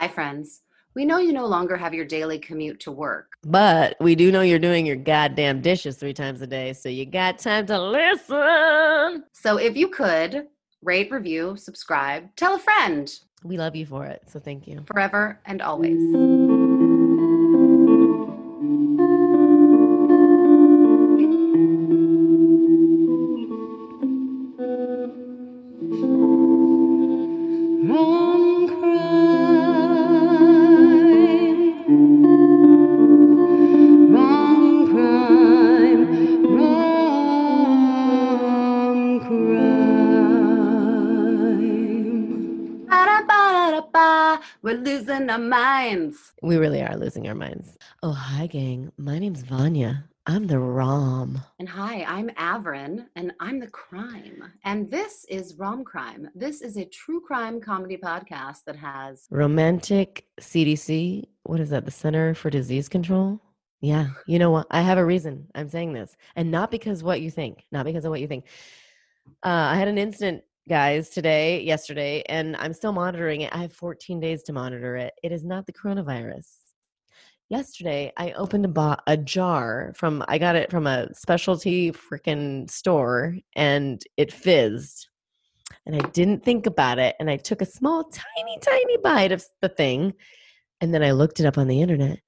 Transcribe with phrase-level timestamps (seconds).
[0.00, 0.62] Hi, friends.
[0.94, 3.34] We know you no longer have your daily commute to work.
[3.44, 7.04] But we do know you're doing your goddamn dishes three times a day, so you
[7.04, 9.24] got time to listen.
[9.34, 10.46] So if you could
[10.82, 13.12] rate, review, subscribe, tell a friend
[13.44, 14.82] We love you for it, so thank you.
[14.86, 16.69] forever and always.
[44.70, 46.32] We're losing our minds.
[46.42, 47.76] We really are losing our minds.
[48.04, 48.92] Oh, hi, gang.
[48.96, 50.04] My name's Vanya.
[50.26, 51.42] I'm the Rom.
[51.58, 54.44] And hi, I'm Averin, and I'm the crime.
[54.64, 56.28] And this is Rom Crime.
[56.36, 61.24] This is a true crime comedy podcast that has Romantic CDC.
[61.42, 61.84] What is that?
[61.84, 63.40] The Center for Disease Control?
[63.80, 64.10] Yeah.
[64.28, 64.68] You know what?
[64.70, 66.16] I have a reason I'm saying this.
[66.36, 68.44] And not because what you think, not because of what you think.
[69.42, 73.54] Uh, I had an incident, guys, today, yesterday, and I'm still monitoring it.
[73.54, 75.14] I have 14 days to monitor it.
[75.22, 76.46] It is not the coronavirus.
[77.48, 82.70] Yesterday, I opened a, bo- a jar from, I got it from a specialty freaking
[82.70, 85.08] store, and it fizzed.
[85.86, 87.16] And I didn't think about it.
[87.18, 90.14] And I took a small, tiny, tiny bite of the thing.
[90.80, 92.20] And then I looked it up on the internet,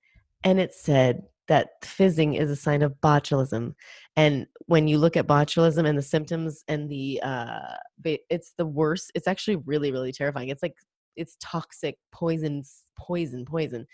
[0.42, 3.74] and it said that fizzing is a sign of botulism.
[4.16, 9.12] And when you look at botulism and the symptoms and the, uh, it's the worst.
[9.14, 10.48] It's actually really, really terrifying.
[10.48, 10.74] It's like,
[11.16, 12.62] it's toxic, poison,
[12.98, 13.86] poison, poison.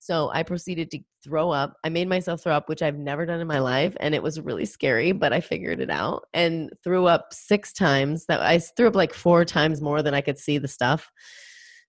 [0.00, 1.76] So I proceeded to throw up.
[1.82, 3.96] I made myself throw up, which I've never done in my life.
[4.00, 8.26] And it was really scary, but I figured it out and threw up six times.
[8.26, 11.10] That I threw up like four times more than I could see the stuff.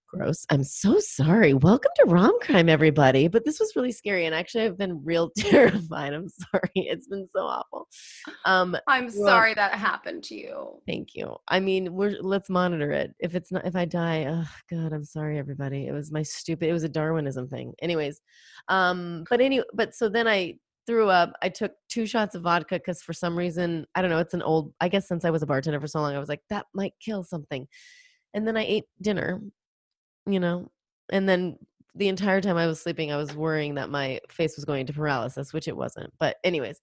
[0.08, 0.46] Gross.
[0.50, 1.54] I'm so sorry.
[1.54, 3.28] Welcome to Rom Crime, everybody.
[3.28, 4.26] But this was really scary.
[4.26, 6.14] And actually, I've been real terrified.
[6.14, 6.70] I'm sorry.
[6.76, 7.88] It's been so awful.
[8.46, 10.80] Um, I'm Well- sorry that happened to you.
[10.88, 11.36] Thank you.
[11.48, 13.16] I mean, we're let's monitor it.
[13.20, 15.88] If it's not, if I die, oh God, I'm sorry, everybody.
[15.88, 16.70] It was my stupid.
[16.70, 17.74] It was a Darwinism thing.
[17.82, 18.22] Anyways,
[18.68, 20.56] um, but anyway, but so then I
[20.86, 21.34] threw up.
[21.42, 24.20] I took two shots of vodka because for some reason I don't know.
[24.20, 24.72] It's an old.
[24.80, 26.94] I guess since I was a bartender for so long, I was like that might
[27.04, 27.68] kill something.
[28.36, 29.42] And then I ate dinner,
[30.26, 30.70] you know,
[31.12, 31.58] and then
[31.96, 34.94] the entire time I was sleeping, I was worrying that my face was going to
[34.94, 36.12] paralysis, which it wasn't.
[36.20, 36.82] But anyways,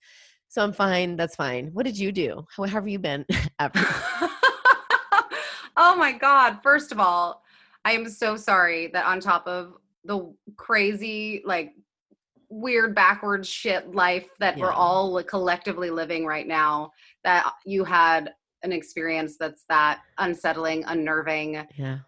[0.48, 1.16] so I'm fine.
[1.16, 1.70] That's fine.
[1.72, 2.46] What did you do?
[2.56, 3.26] How, have you been?
[5.76, 6.58] Oh my God.
[6.62, 7.42] First of all,
[7.84, 11.72] I am so sorry that on top of the crazy, like,
[12.50, 16.90] weird backwards shit life that we're all collectively living right now,
[17.24, 21.98] that uh, you had an experience that's that unsettling, unnerving, yeah.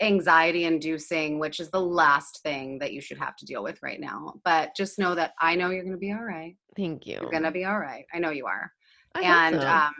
[0.00, 4.00] Anxiety inducing, which is the last thing that you should have to deal with right
[4.00, 4.34] now.
[4.44, 6.56] But just know that I know you're going to be all right.
[6.76, 7.18] Thank you.
[7.20, 8.04] You're going to be all right.
[8.12, 8.72] I know you are.
[9.14, 9.66] I and so.
[9.66, 9.94] um,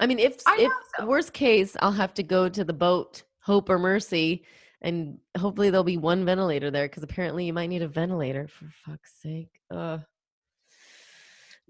[0.00, 1.06] I mean, if I if so.
[1.06, 4.44] worst case, I'll have to go to the boat, Hope or Mercy,
[4.80, 8.48] and hopefully there'll be one ventilator there because apparently you might need a ventilator.
[8.48, 9.50] For fuck's sake.
[9.70, 9.98] Uh,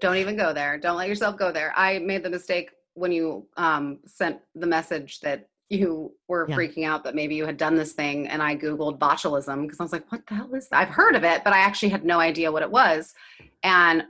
[0.01, 0.79] don't even go there.
[0.79, 1.73] Don't let yourself go there.
[1.77, 6.57] I made the mistake when you um, sent the message that you were Yeah.
[6.57, 9.83] freaking out that maybe you had done this thing, and I googled botulism because I
[9.83, 12.05] was like, "What the hell is that?" I've heard of it, but I actually had
[12.05, 13.15] no idea what it was,
[13.63, 14.05] and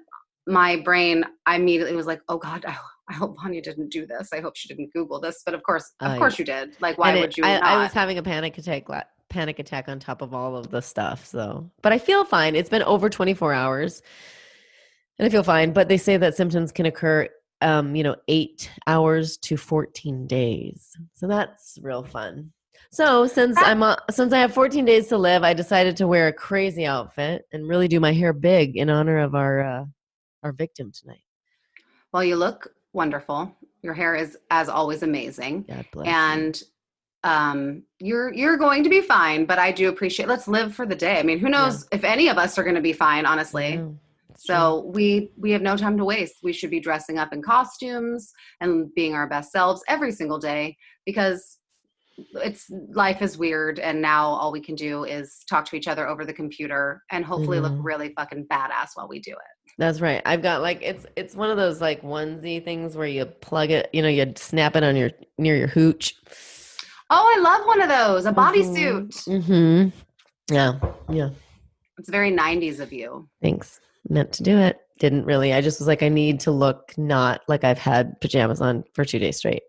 [0.47, 2.77] my brain I immediately was like, "Oh God, I,
[3.09, 4.31] I hope Vanya didn't do this.
[4.33, 6.77] I hope she didn't Google this." But of course, of Oh, course you did.
[6.81, 7.57] Like, why would it- you I?
[7.59, 8.87] I was having a panic attack.
[9.31, 11.25] Panic attack on top of all of the stuff.
[11.27, 12.55] So, but I feel fine.
[12.55, 14.01] It's been over 24 hours,
[15.19, 15.73] and I feel fine.
[15.73, 17.29] But they say that symptoms can occur,
[17.61, 20.91] um, you know, eight hours to 14 days.
[21.15, 22.53] So that's real fun.
[22.91, 26.29] So since I'm uh, since I have 14 days to live, I decided to wear
[26.29, 29.85] a crazy outfit and really do my hair big in honor of our uh,
[30.45, 31.23] our victim tonight.
[32.13, 33.53] Well, you look wonderful.
[33.83, 35.63] Your hair is, as always, amazing.
[35.69, 36.07] God bless.
[36.07, 36.63] and
[37.25, 40.95] um you're you're going to be fine but i do appreciate let's live for the
[40.95, 43.77] day i mean who knows if any of us are going to be fine honestly
[44.37, 48.33] So we we have no time to waste we should be dressing up in costumes
[48.61, 50.77] and being our best selves every single day
[51.07, 51.59] because
[52.45, 56.07] it's life is weird and now all we can do is talk to each other
[56.07, 60.23] over the computer and hopefully look really fucking badass while we do it That's right.
[60.25, 63.91] I've got like it's it's one of those like onesie things where you plug it,
[63.93, 66.15] you know, you snap it on your near your hooch.
[67.11, 70.55] oh i love one of those a bodysuit Mm-hmm.
[70.55, 70.79] Yeah.
[71.09, 71.31] Yeah.
[71.99, 73.81] it's very 90s of you Thanks.
[74.09, 74.79] Meant to do it.
[74.99, 75.53] Didn't really.
[75.53, 79.05] I just was like, I need to look not like I've had pajamas on for
[79.05, 79.63] two days straight.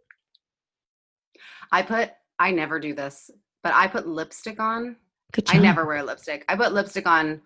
[1.72, 3.32] I put I never do this,
[3.64, 4.98] but I put lipstick on.
[5.32, 6.46] Good I never wear lipstick.
[6.48, 7.42] I put lipstick on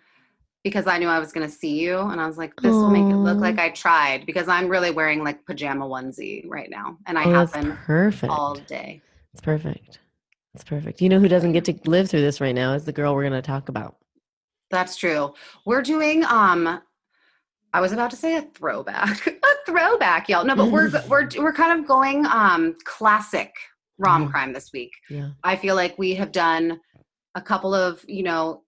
[0.64, 2.90] because I knew I was going to see you and I was like this will
[2.90, 6.98] make it look like I tried because I'm really wearing like pajama onesie right now
[7.06, 8.32] and I oh, have been perfect.
[8.32, 9.02] all day.
[9.34, 10.00] It's perfect.
[10.54, 11.02] It's perfect.
[11.02, 13.24] You know who doesn't get to live through this right now is the girl we're
[13.24, 13.96] going to talk about.
[14.72, 15.34] That's true.
[15.66, 16.82] We're doing um
[17.72, 19.28] I was about to say a throwback.
[19.28, 19.32] a
[19.66, 20.44] throwback, y'all.
[20.46, 23.54] No, but we're we're we're kind of going um classic
[23.98, 24.32] rom Mhm.
[24.32, 24.92] crime this week.
[25.10, 25.30] Yeah.
[25.44, 26.80] I feel like we have done
[27.36, 28.64] a couple of, you know,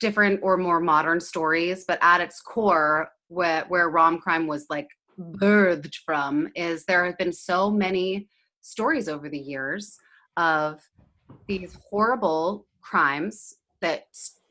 [0.00, 4.88] different or more modern stories, but at its core, where where rom crime was like
[5.18, 8.28] birthed from, is there have been so many
[8.60, 9.96] stories over the years
[10.36, 10.80] of
[11.46, 14.06] these horrible crimes that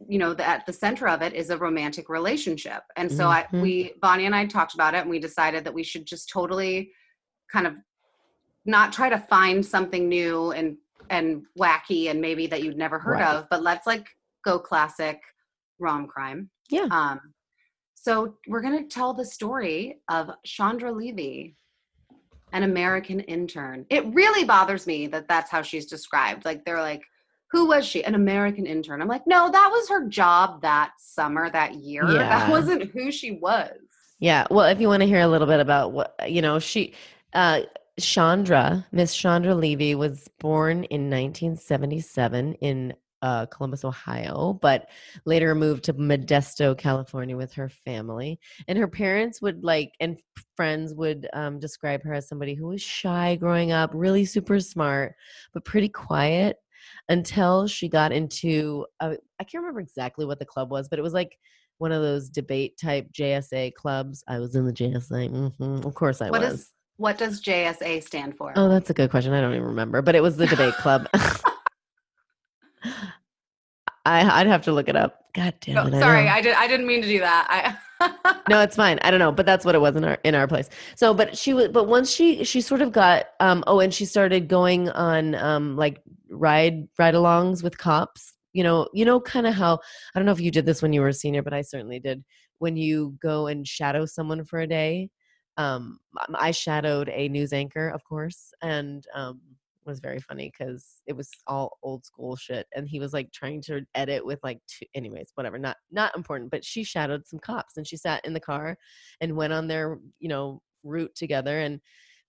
[0.07, 3.43] you know that at the center of it is a romantic relationship and so i
[3.51, 3.61] Mhm.
[3.61, 6.91] we bonnie and i talked about it and we decided that we should just totally
[7.51, 7.73] kind of
[8.65, 10.77] not try to find something new and
[11.09, 13.35] and wacky and maybe that you'd never heard Right.
[13.35, 14.07] of but let's like
[14.45, 15.19] go classic
[15.79, 16.87] rom crime Yeah.
[16.91, 17.33] um
[17.95, 21.55] so we're going to tell the story of chandra levy
[22.53, 27.03] an american intern it really bothers me that that's how she's described like they're like
[27.53, 31.49] who was she an american intern i'm like no that was her job that summer
[31.49, 32.27] that year Yeah.
[32.27, 33.71] that wasn't who she was
[34.19, 34.45] Yeah.
[34.49, 36.93] Well, if you want to hear a little bit about what, you know, she,
[37.33, 37.61] uh,
[37.99, 44.89] Chandra, Miss Chandra Levy was born in 1977 in uh, Columbus, Ohio, but
[45.25, 48.39] later moved to Modesto, California with her family.
[48.67, 50.17] And her parents would like, and
[50.55, 55.15] friends would um, describe her as somebody who was shy growing up, really super smart,
[55.53, 56.57] but pretty quiet
[57.09, 61.03] until she got into, uh, I can't remember exactly what the club was, but it
[61.03, 61.37] was like,
[61.79, 64.23] one of those debate type JSA clubs.
[64.27, 65.57] I was in the JSA.
[65.57, 66.53] hmm Of course I What was.
[66.53, 69.33] is what does jsa stand for Oh, that's a good question.
[69.33, 71.07] I don't even remember, but it was the debate club.
[74.05, 75.19] I, I'd have to look it up.
[75.33, 75.93] God damn no, it!
[75.95, 76.31] I sorry know.
[76.31, 77.75] i did i didn't mean to do that i
[78.49, 78.99] no, it's fine.
[79.01, 80.69] I don't know, but that's what it was in our in our place.
[80.95, 84.05] So, but she was, but once she she sort of got um oh, and she
[84.05, 88.33] started going on um like ride ride alongs with cops.
[88.53, 89.79] You know, you know, kind of how
[90.13, 91.99] I don't know if you did this when you were a senior, but I certainly
[91.99, 92.23] did.
[92.59, 95.09] When you go and shadow someone for a day,
[95.57, 95.99] um,
[96.35, 99.41] I shadowed a news anchor, of course, and um,
[99.85, 103.61] was very funny because it was all old school shit, and he was like trying
[103.63, 106.51] to edit with like two, anyways, whatever, not not important.
[106.51, 108.77] But she shadowed some cops, and she sat in the car
[109.21, 111.79] and went on their you know route together, and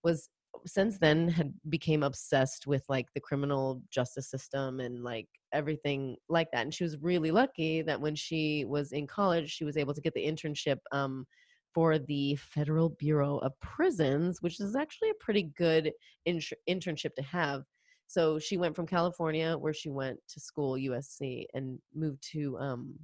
[0.02, 0.28] was
[0.66, 6.48] since then had became obsessed with like the criminal justice system and like everything like
[6.52, 9.92] that and she was really lucky that when she was in college she was able
[9.92, 11.26] to get the internship um,
[11.74, 15.92] for the federal bureau of prisons which is actually a pretty good
[16.28, 17.64] intr internship to have
[18.06, 22.94] so she went from california where she went to school usc and moved to um,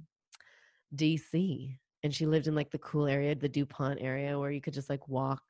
[0.95, 4.73] dc and she lived in like the cool area the dupont area where you could
[4.73, 5.41] just like walk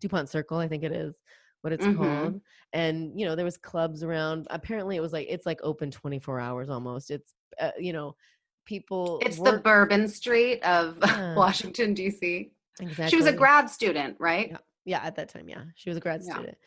[0.00, 1.14] dupont circle i think it is
[1.62, 1.96] what it's Mhm.
[1.96, 2.40] called
[2.72, 6.40] and you know there was clubs around apparently it was like it's like open 24
[6.40, 8.16] hours almost it's uh, you know
[8.64, 11.34] people it's the bourbon street of Yeah.
[11.36, 12.50] washington d.c
[12.80, 13.10] exactly.
[13.10, 14.58] she was a grad student right Yeah.
[14.84, 16.34] yeah at that time yeah she was a grad Yeah.
[16.34, 16.58] student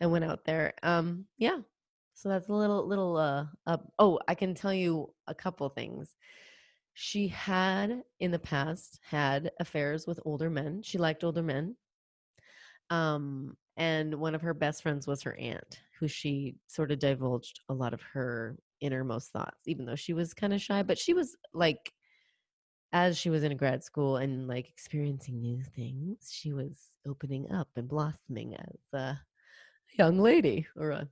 [0.00, 1.58] and went out there um yeah
[2.14, 6.16] so that's a little little uh up oh i can tell you a couple things
[6.94, 11.76] she had in the past had affairs with older men she liked older men
[12.90, 17.60] um and one of her best friends was her aunt who she sort of divulged
[17.68, 21.14] a lot of her innermost thoughts even though she was kind of shy but she
[21.14, 21.92] was like
[22.92, 27.68] as she was in grad school and like experiencing new things she was opening up
[27.76, 29.18] and blossoming as a
[29.98, 31.08] young lady or a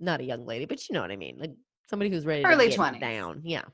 [0.00, 1.36] not a young lady, but you know what I mean.
[1.38, 1.52] Like
[1.88, 3.00] somebody who's ready Early to get 20s.
[3.00, 3.40] down.
[3.44, 3.64] Yeah.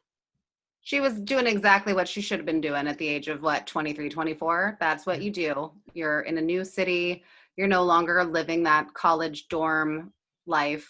[0.83, 3.66] she was doing exactly what she should have been doing at the age of what
[3.66, 7.23] 23 24 that's what you do you're in a new city
[7.57, 10.11] you're no longer living that college dorm
[10.47, 10.88] life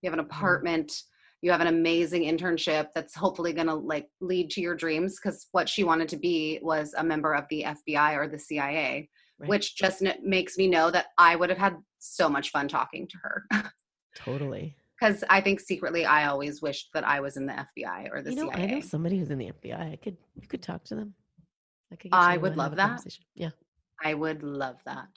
[0.00, 0.36] you have an mm-hmm.
[0.36, 1.02] apartment
[1.42, 5.48] you have an amazing internship that's hopefully going to like lead to your dreams because
[5.52, 9.08] what she wanted to be was a member of the fbi or the cia
[9.38, 9.48] Right.
[9.48, 13.16] which just makes me know that i would have had so much fun talking to
[13.22, 13.44] her
[14.14, 14.76] Totally.
[15.00, 18.30] because i think secretly i always wished that i was in the fbi or the
[18.30, 19.92] you know, cia I know somebody who's in the FBI.
[19.92, 21.14] I could you could talk to them.
[21.92, 22.10] I could.
[22.12, 23.02] I would love that.
[23.34, 23.50] Yeah.
[24.02, 25.08] I would love that.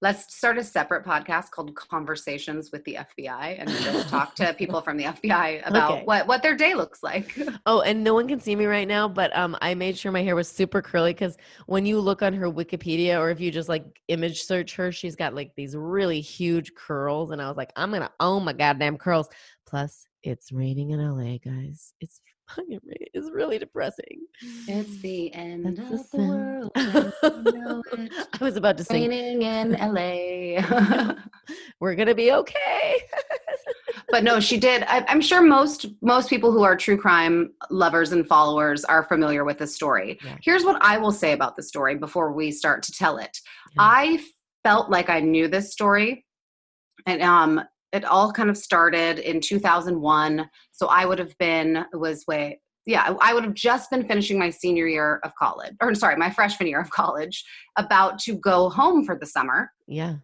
[0.00, 4.80] Let's start a separate podcast called Conversations with the FBI and just talk to people
[4.80, 6.02] from the FBI about Okay.
[6.04, 7.36] what, what their day looks like.
[7.66, 10.22] Oh, and no one can see me right now, but um, I made sure my
[10.22, 11.36] hair was super curly because
[11.66, 15.16] when you look on her Wikipedia or if you just like image search her, she's
[15.16, 18.96] got like these really huge curls, and I was like, I'm gonna own my goddamn
[18.96, 19.28] curls.
[19.66, 21.92] Plus, it's raining in LA, guys.
[22.00, 22.20] It's.
[23.14, 24.20] It's really depressing.
[24.66, 26.72] It's the end That's of the world.
[26.76, 31.14] I was about to say Raining in LA.
[31.80, 33.02] We're gonna be okay.
[34.08, 34.84] but no, she did.
[34.84, 39.44] I, I'm sure most most people who are true crime lovers and followers are familiar
[39.44, 40.18] with this story.
[40.24, 40.36] Yeah.
[40.42, 43.38] Here's what I will say about the story before we start to tell it.
[43.74, 43.82] Yeah.
[43.82, 44.24] I
[44.64, 46.26] felt like I knew this story,
[47.06, 47.60] and um,
[47.92, 50.48] it all kind of started in 2001.
[50.72, 54.50] So I would have been was way yeah I would have just been finishing my
[54.50, 57.44] senior year of college, or sorry, my freshman year of college,
[57.76, 59.72] about to go home for the summer.
[59.86, 60.16] yeah.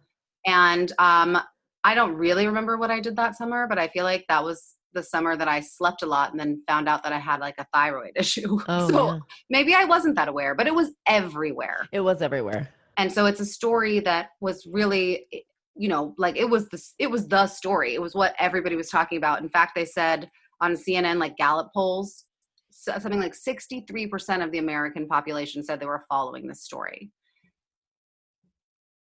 [0.47, 1.39] And um,
[1.83, 4.75] I don't really remember what I did that summer, but I feel like that was
[4.93, 7.55] the summer that I slept a lot and then found out that I had like
[7.59, 8.59] a thyroid issue.
[8.67, 9.19] Oh, so yeah.
[9.49, 11.87] maybe I wasn't that aware, but it was everywhere.
[11.91, 12.69] It was everywhere.
[12.97, 15.27] And so it's a story that was really
[15.75, 17.93] you know, like it was the it was the story.
[17.93, 19.41] It was what everybody was talking about.
[19.41, 20.29] In fact, they said
[20.61, 22.25] on CNN like Gallup polls
[22.71, 27.09] something like 63% of the American population said they were following this story.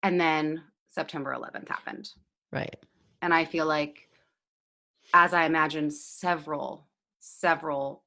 [0.03, 2.07] And then September 11th happened
[2.51, 2.75] Right.
[3.23, 4.07] and i feel like
[5.15, 6.87] as i imagine several
[7.19, 8.03] several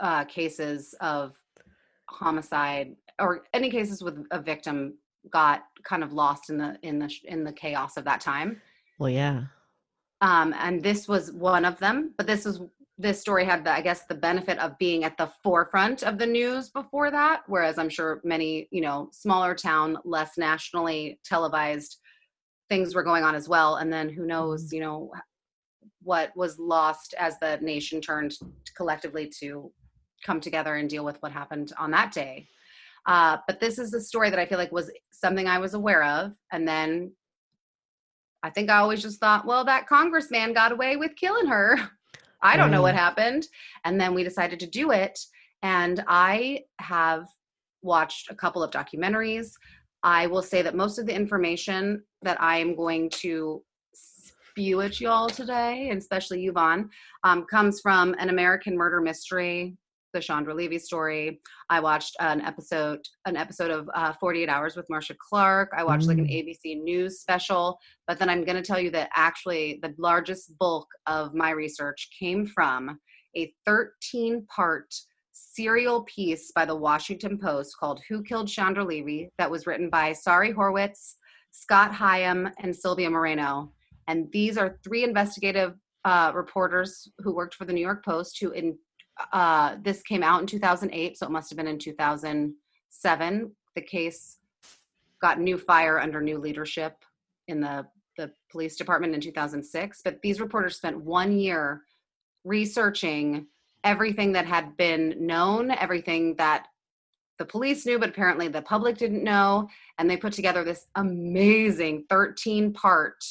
[0.00, 1.34] uh, cases of
[2.08, 4.96] homicide or any cases with a victim
[5.30, 8.60] got kind of lost in the in the in the chaos of that time.
[8.98, 9.44] Well, yeah.
[10.20, 12.60] um, and this was one of them but this was
[12.96, 16.26] this story had the i guess the benefit of being at the forefront of the
[16.26, 21.98] news before that whereas i'm sure many you know smaller town less nationally televised
[22.68, 23.76] things were going on as well.
[23.76, 25.12] And then who knows you know
[26.02, 28.36] what was lost as the nation turned
[28.76, 29.72] collectively to
[30.24, 32.46] come together and deal with what happened on that day
[33.06, 36.04] uh, but this is a story that i feel like was something i was aware
[36.04, 37.10] of and then
[38.42, 41.78] i think i always just thought well that congressman got away with killing her.
[42.42, 43.46] I don't know what happened.
[43.86, 45.18] And then we decided to do it
[45.62, 47.26] and i have
[47.80, 49.52] watched a couple of documentaries.
[50.02, 53.62] I will say that most of the information that i am going to
[54.54, 56.88] spew at you all today and especially you vaughn
[57.24, 59.76] um, comes from an american murder mystery
[60.14, 61.40] the Chandra Levy story.
[61.68, 65.70] I watched an episode, an episode of uh, 48 Hours with Marcia Clark.
[65.76, 67.78] I watched like an ABC News special.
[68.06, 72.08] But then I'm going to tell you that actually the largest bulk of my research
[72.18, 72.98] came from
[73.36, 74.94] a 13 part
[75.32, 80.12] serial piece by the Washington Post called Who Killed Chandra Levy that was written by
[80.12, 81.14] Sari Horwitz,
[81.50, 83.72] Scott Higham, and Sylvia Moreno.
[84.06, 88.50] And these are three investigative uh, reporters who worked for the New York Post who
[88.50, 88.78] in
[89.32, 93.52] uh, this came out in 2008, so it must have been in 2007.
[93.74, 94.38] The case
[95.20, 96.96] got new fire under new leadership
[97.48, 100.00] in the, the police department in 2006.
[100.04, 101.82] But these reporters spent one year
[102.44, 103.46] researching
[103.84, 106.66] everything that had been known, everything that
[107.38, 109.68] the police knew, but apparently the public didn't know.
[109.98, 113.24] And they put together this amazing 13 part.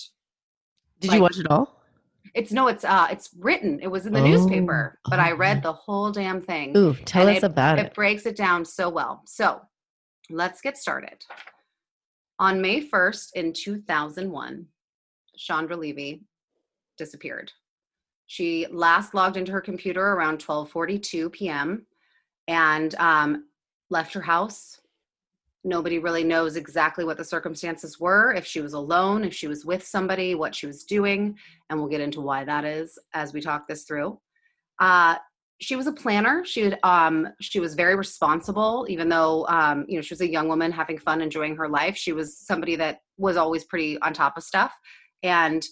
[0.99, 1.82] Did Like- you watch it all?
[2.33, 3.79] It's no, it's uh, it's written.
[3.81, 6.75] It was in the Oh, newspaper, but I oh, read the whole damn thing.
[6.75, 7.93] Ooh, tell us about it it.
[7.93, 9.21] breaks it down so well.
[9.25, 9.61] So
[10.29, 11.23] let's get started.
[12.39, 14.65] On May 1st in 2001,
[15.37, 16.23] Chandra Levy
[16.97, 17.51] disappeared.
[18.25, 21.85] She last logged into her computer around 12:42 p.m.
[22.47, 23.45] and um,
[23.91, 24.79] left her house.
[25.63, 29.65] Nobody really knows exactly what the circumstances were, if she was alone, if she was
[29.65, 31.37] with somebody, what she was doing,
[31.69, 34.19] and we'll get into why that is as we talk this through.
[34.79, 35.15] Uh,
[35.61, 36.43] she was a planner.
[36.43, 40.49] She um, she was very responsible, even though um, you know she was a young
[40.49, 41.95] woman having fun, enjoying her life.
[41.95, 44.73] She was somebody that was always pretty on top of stuff,
[45.21, 45.65] and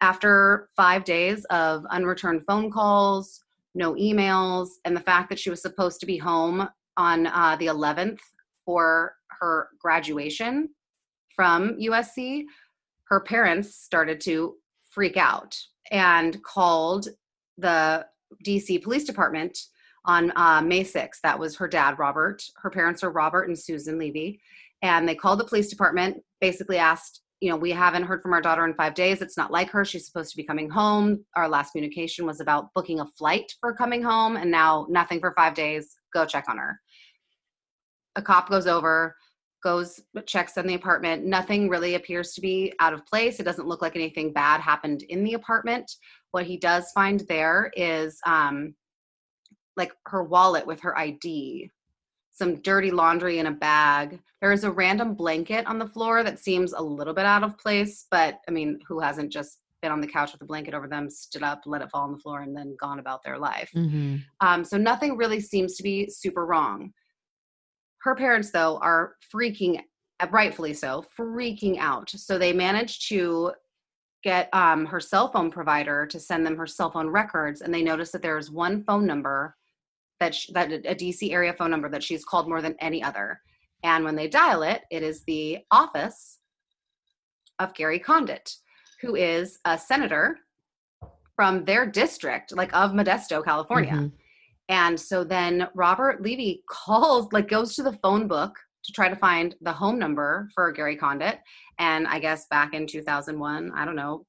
[0.00, 3.42] after five days of unreturned phone calls,
[3.74, 7.66] no emails, and the fact that she was supposed to be home on uh, the
[7.66, 8.18] 11th
[8.64, 10.70] for her graduation
[11.34, 12.44] from USC,
[13.08, 14.56] her parents started to
[14.90, 15.56] freak out
[15.90, 17.08] and called
[17.56, 18.06] the
[18.44, 19.58] DC Police Department
[20.04, 21.20] on uh, May 6th.
[21.22, 22.42] That was her dad, Robert.
[22.56, 24.40] Her parents are Robert and Susan Levy.
[24.82, 28.40] And they called the police department, basically asked, you know, we haven't heard from our
[28.40, 29.22] daughter in five days.
[29.22, 29.84] It's not like her.
[29.84, 31.24] She's supposed to be coming home.
[31.36, 35.32] Our last communication was about booking a flight for coming home, and now nothing for
[35.36, 35.96] five days.
[36.12, 36.80] Go check on her.
[38.16, 39.14] A cop goes over,
[39.62, 41.24] goes, checks on the apartment.
[41.24, 43.40] Nothing really appears to be out of place.
[43.40, 45.90] It doesn't look like anything bad happened in the apartment.
[46.30, 48.74] What he does find there is um,
[49.76, 51.70] like her wallet with her ID,
[52.30, 54.20] some dirty laundry in a bag.
[54.40, 57.58] There is a random blanket on the floor that seems a little bit out of
[57.58, 60.88] place, but I mean, who hasn't just been on the couch with a blanket over
[60.88, 63.70] them, stood up, let it fall on the floor, and then gone about their life?
[63.74, 64.22] Mhm.
[64.40, 66.92] Um, so nothing really seems to be super wrong.
[68.02, 69.80] Her parents, though, are freaking,
[70.30, 72.10] rightfully so, freaking out.
[72.10, 73.52] So they managed to
[74.22, 77.82] get um, her cell phone provider to send them her cell phone records, and they
[77.82, 79.56] noticed that there is one phone number
[80.20, 83.40] that sh- that a DC area phone number that she's called more than any other.
[83.84, 86.38] And when they dial it, it is the office
[87.60, 88.56] of Gary Condit,
[89.00, 90.38] who is a senator
[91.36, 93.92] from their district, like of Modesto, California.
[93.92, 94.12] Mhm.
[94.68, 99.16] And so then Robert Levy calls, like goes to the phone book to try to
[99.16, 101.38] find the home number for Gary Condit.
[101.78, 104.24] And I guess back in 2001, I don't know.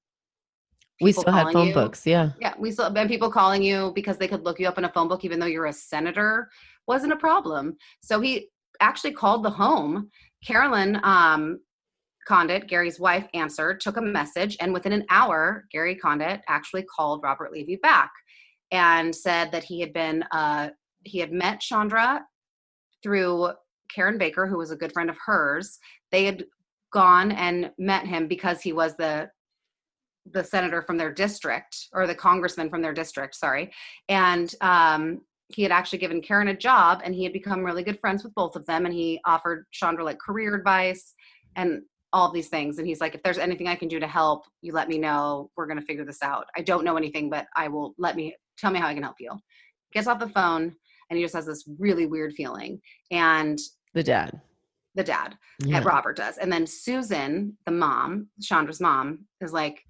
[1.02, 2.06] We still had phone you- books.
[2.06, 2.32] Yeah.
[2.42, 4.92] Yeah, we still and people calling you because they could look you up in a
[4.92, 6.50] phone book, even though you're a senator,
[6.88, 7.78] wasn't a problem.
[8.02, 8.50] So he
[8.82, 10.10] actually called the home.
[10.46, 11.60] Carolyn um,
[12.28, 17.22] Condit, Gary's wife, answered, took a message, and within an hour, Gary Condit actually called
[17.24, 18.12] Robert Levy back
[18.72, 20.70] and said that he had been uh,
[21.04, 22.26] he had met Chandra
[23.02, 23.50] through
[23.94, 25.80] Karen Baker, who was a good friend of hers.
[26.12, 26.46] They had
[26.92, 29.30] gone and met him because he was the
[30.32, 33.72] the senator from their district or the congressman from their district sorry.
[34.10, 38.00] And um, he had actually given karen a job and he had become really good
[38.00, 41.14] friends with both of them and he offered chandra like career advice
[41.56, 42.78] and all these things.
[42.78, 45.50] And he's like if there's anything i can do to help you let me know.
[45.56, 46.46] We're going to figure this out.
[46.56, 49.16] I don't know anything but i will let me tell me how i can help
[49.20, 49.32] you
[49.94, 50.74] gets off the phone
[51.10, 52.80] and he just has this really weird feeling
[53.12, 53.58] and
[53.94, 54.40] The dad.
[54.96, 55.82] the dad Yeah.
[55.84, 56.38] Robert does.
[56.38, 59.82] And then Susan, the mom, Chandra's mom, is like,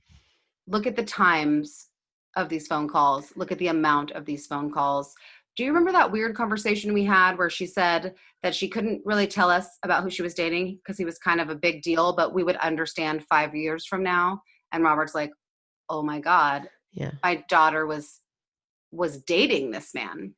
[0.67, 1.87] look at the times
[2.37, 5.13] of these phone calls, look at the amount of these phone calls.
[5.57, 9.27] Do you remember that weird conversation we had where she said that she couldn't really
[9.27, 12.15] tell us about who she was dating because he was kind of a big deal,
[12.15, 14.41] but we would understand five years from now?
[14.71, 15.31] And Robert's like,
[15.89, 17.11] oh my God, Yeah.
[17.23, 18.21] my daughter was
[18.91, 20.33] was dating this man.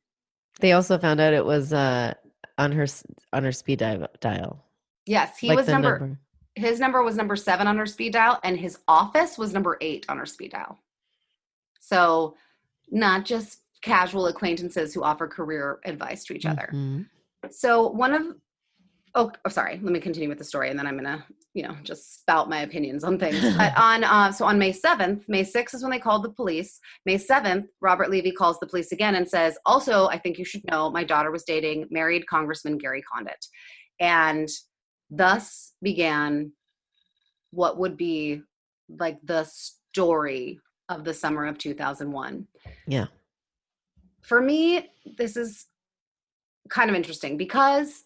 [0.60, 2.14] They also found out it was uh
[2.58, 2.86] on her
[3.32, 3.78] on her speed
[4.20, 4.64] dial.
[5.06, 6.18] Yes, he Like was the number
[6.54, 10.04] his number was number seven on her speed dial and his office was number eight
[10.10, 10.78] on her speed dial
[11.80, 12.34] so
[12.90, 17.06] not just casual acquaintances who offer career advice to each other Mhm.
[17.50, 18.36] so one of
[19.14, 19.78] oh, oh sorry.
[19.82, 22.62] Let me continue with the story and then i'm gonna you know just spout my
[22.62, 23.40] opinions on things.
[23.56, 26.78] But on uh, so on may 7th may 6th is when they called the police.
[27.06, 30.64] May 7th robert levy calls the police again and says also i think you should
[30.70, 33.44] know my daughter was dating married congressman gary condit.
[34.00, 34.48] And
[35.10, 36.52] thus began
[37.50, 38.40] what would be
[38.98, 42.46] like the story of the summer of 2001
[42.86, 43.06] Yeah.
[44.22, 45.66] for me this is
[46.70, 48.04] kind of interesting because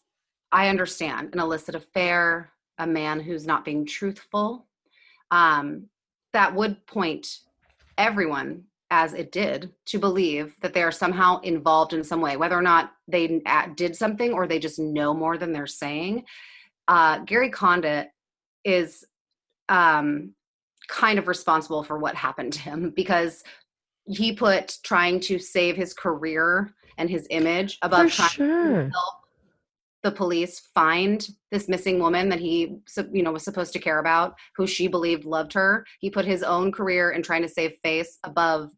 [0.52, 4.66] I understand an illicit affair, a man who's not being truthful,
[5.30, 5.86] um,
[6.32, 7.38] that would point
[7.98, 12.56] everyone, as it did, to believe that they are somehow involved in some way, whether
[12.56, 13.42] or not they
[13.74, 16.24] did something or they just know more than they're saying.
[16.88, 18.10] Uh, Gary Condit
[18.64, 19.04] is
[19.68, 20.34] um,
[20.88, 23.42] kind of responsible for what happened to him because
[24.06, 28.72] he put trying to save his career and his image above For trying sure.
[28.84, 29.14] to help
[30.06, 32.76] the police find this missing woman that he
[33.12, 36.44] you know was supposed to care about who she believed loved her he put his
[36.44, 38.70] own career in trying to save face above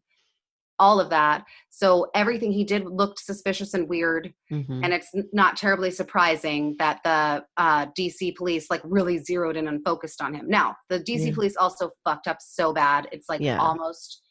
[0.79, 4.83] all of that so everything he did looked suspicious and weird Mhm.
[4.83, 9.83] and it's not terribly surprising that the uh, dc police like really zeroed in and
[9.85, 11.33] focused on him now the dc Yeah.
[11.35, 13.59] police also fucked up so bad it's like Yeah.
[13.59, 14.23] almost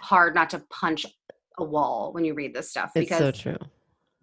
[0.00, 1.06] hard not to punch
[1.58, 3.58] a wall when you read this stuff It's because so true.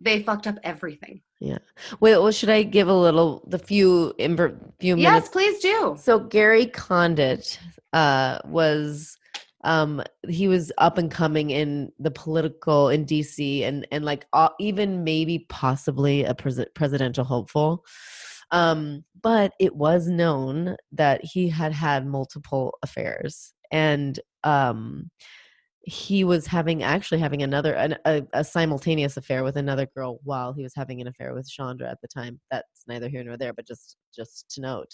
[0.01, 1.59] They fucked up everything Yeah.
[1.99, 5.13] Wait, well, should I give a little the few imber, few minutes?
[5.13, 7.59] yes please do So Gary Condit
[7.93, 9.17] uh, was
[9.63, 14.49] um he was up and coming in the political in dc and and like uh,
[14.59, 17.83] even maybe possibly a pres- presidential hopeful
[18.51, 25.11] um but it was known that he had had multiple affairs and um
[25.83, 30.53] he was having actually having another an, a, a simultaneous affair with another girl while
[30.53, 32.39] he was having an affair with Chandra at the time.
[32.51, 34.91] That's neither here nor there, but just just to note.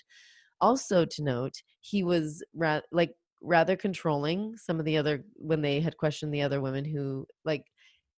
[0.62, 5.80] Also to note, he was ra- like rather controlling some of the other when they
[5.80, 7.64] had questioned the other women who like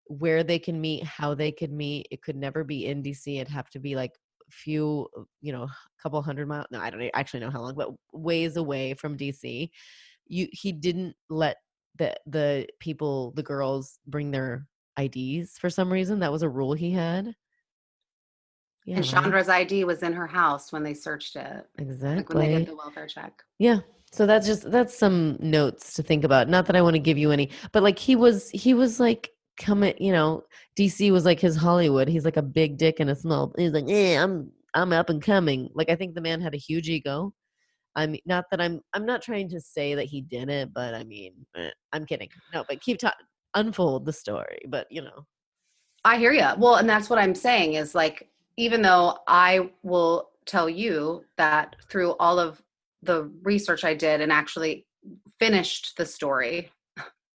[0.08, 2.08] where they can meet, how they could meet.
[2.12, 3.36] It could never be in DC.
[3.38, 4.12] It'd have to be like
[4.52, 6.68] few, uh, you know, a couple hundred miles.
[6.72, 9.70] No, I don't actually know how long, but ways away from DC.
[10.28, 11.58] You he didn't let
[11.98, 14.68] the the people, the girls, bring their
[15.00, 16.20] IDs for some reason.
[16.20, 17.36] That was a rule he had.
[18.86, 19.24] Yeah, and right?
[19.24, 22.16] Chandra's ID was in her house when they searched it, exactly.
[22.18, 23.44] like when they did the welfare check.
[23.60, 23.80] Yeah.
[24.14, 26.48] So that's just that's some notes to think about.
[26.48, 29.32] Not that I want to give you any, but like he was he was like
[29.58, 30.44] coming, you know,
[30.78, 32.08] DC was like his Hollywood.
[32.08, 33.54] He's like a big dick and a small.
[33.58, 36.58] He's like, "Yeah, I'm I'm up and coming." Like I think the man had a
[36.58, 37.34] huge ego.
[37.98, 40.94] I mean, not that I'm I'm not trying to say that he did it, but
[40.94, 42.30] I mean, eh, I'm kidding.
[42.54, 43.16] No, but keep ta-
[43.56, 45.26] unfold the story, but you know.
[46.06, 46.48] I hear you.
[46.58, 51.76] Well, and that's what I'm saying is like, even though I will tell you that
[51.90, 52.62] through all of
[53.02, 54.86] the research I did and actually
[55.40, 56.72] finished the story,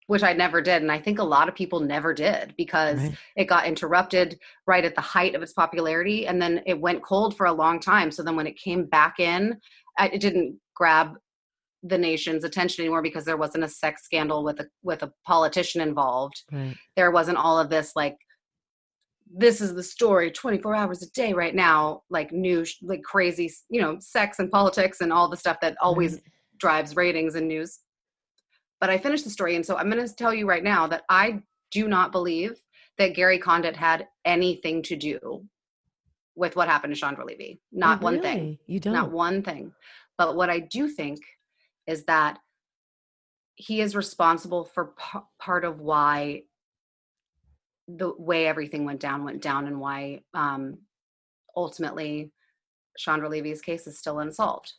[0.07, 0.81] which I never did.
[0.81, 3.17] And I think a lot of people never did because Right.
[3.35, 6.27] it got interrupted right at the height of its popularity.
[6.27, 8.11] And then it went cold for a long time.
[8.11, 9.59] So then when it came back in,
[9.97, 11.15] I- it didn't grab
[11.83, 15.81] the nation's attention anymore because there wasn't a sex scandal with a with a politician
[15.81, 16.75] involved Right.
[16.95, 18.15] there wasn't all of this like
[19.35, 23.81] this is the story 24 hours a day right now like news like crazy you
[23.81, 26.23] know sex and politics and all the stuff that always Right.
[26.57, 27.79] drives ratings and news
[28.79, 31.03] but i finished the story and so i'm going to tell you right now that
[31.09, 32.53] i do not believe
[32.97, 35.19] that gary condit had anything to do
[36.35, 38.57] with what happened to chandra levy not Oh, one thing?
[38.65, 38.93] You don't.
[38.93, 39.73] not one thing.
[40.17, 41.19] But what I do think
[41.87, 42.39] is that
[43.55, 46.43] he is responsible for p- part of why
[47.87, 50.77] the way everything went down went down and why um,
[51.55, 52.31] ultimately
[52.97, 54.73] Chandra Levy's case is still unsolved.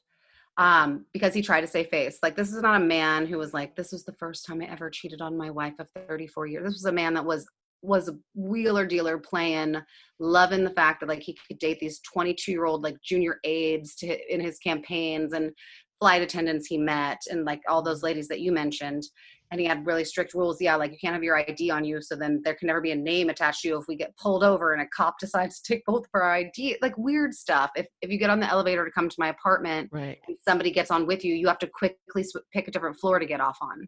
[0.56, 2.18] Um, because he tried to save face.
[2.22, 4.66] Like this is not a man who was like, this was the first time I
[4.66, 6.64] ever cheated on my wife of 34 years.
[6.64, 7.48] This was a man that was
[7.84, 9.76] was a wheeler dealer playing,
[10.18, 13.94] loving the fact that like he could date these 22 year old like junior aides
[13.96, 15.52] to in his campaigns and
[16.00, 19.02] flight attendants he met and like all those ladies that you mentioned.
[19.50, 20.60] And he had really strict rules.
[20.60, 22.90] Yeah, like you can't have your ID on you, so then there can never be
[22.90, 25.72] a name attached to you if we get pulled over and a cop decides to
[25.74, 26.78] take both of our ID.
[26.82, 27.70] Like weird stuff.
[27.76, 30.18] If if you get on the elevator to come to my apartment Right.
[30.26, 33.18] and somebody gets on with you, you have to quickly sw- pick a different floor
[33.18, 33.86] to get off on.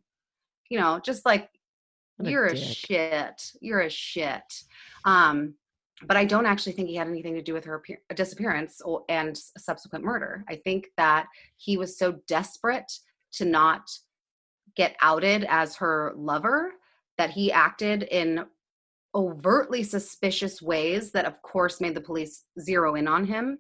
[0.70, 1.48] You know, just like
[2.16, 2.62] What you're a, dick.
[2.62, 3.52] shit.
[3.60, 4.62] You're a shit.
[5.04, 5.54] Um,
[6.06, 9.04] but I don't actually think he had anything to do with her appear- disappearance or,
[9.08, 10.44] and subsequent murder.
[10.48, 11.26] I think that
[11.56, 12.92] he was so desperate
[13.32, 13.90] to not
[14.76, 16.72] get outed as her lover
[17.16, 18.44] that he acted in
[19.14, 23.58] overtly suspicious ways that of course made the police zero in on him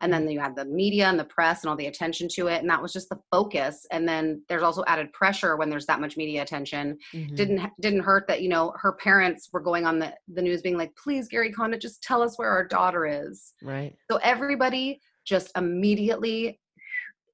[0.00, 2.60] and then you had the media and the press and all the attention to it
[2.60, 3.86] and that was just the focus.
[3.90, 6.98] And then there's also added pressure when there's that much media attention.
[7.14, 7.34] Mhm.
[7.36, 10.76] didn't didn't hurt that you know her parents were going on the the news being
[10.76, 13.54] like please gary condit just tell us where our daughter is.
[13.62, 13.96] Right.
[14.10, 16.60] so everybody just immediately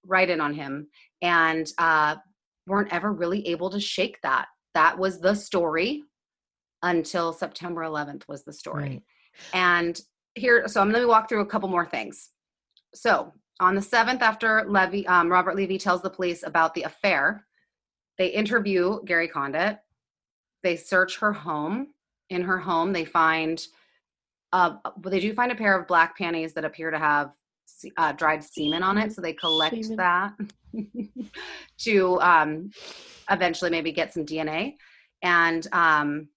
[0.07, 0.88] right in on him
[1.20, 2.16] and uh
[2.66, 4.46] weren't ever really able to shake that.
[4.75, 6.05] That was the story
[6.85, 8.83] until september 11th was the story.
[8.83, 9.03] Right.
[9.53, 10.01] and
[10.35, 12.31] here so i'm going to walk through a couple more things
[12.94, 17.44] so on the 7th after levy um, robert levy tells the police about the affair
[18.18, 19.78] they interview gary condit.
[20.62, 21.88] They search her home.
[22.31, 23.61] In her home they find
[24.52, 27.33] uh, they do find a pair of black panties that appear to have
[27.96, 29.96] uh, dried semen on it so they collect Semen.
[29.96, 30.33] that
[31.78, 32.70] to um,
[33.31, 34.74] eventually maybe get some dna
[35.22, 36.28] and um,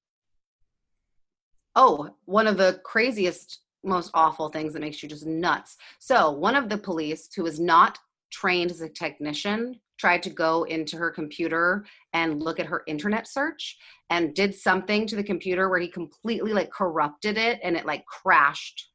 [1.76, 5.78] oh one of the craziest most awful things that makes you just nuts.
[6.00, 7.98] So one of the police who is not
[8.32, 13.28] trained as a technician tried to go into her computer and look at her internet
[13.28, 13.78] search
[14.10, 18.06] and did something to the computer where he completely like corrupted it and it like
[18.06, 18.90] crashed.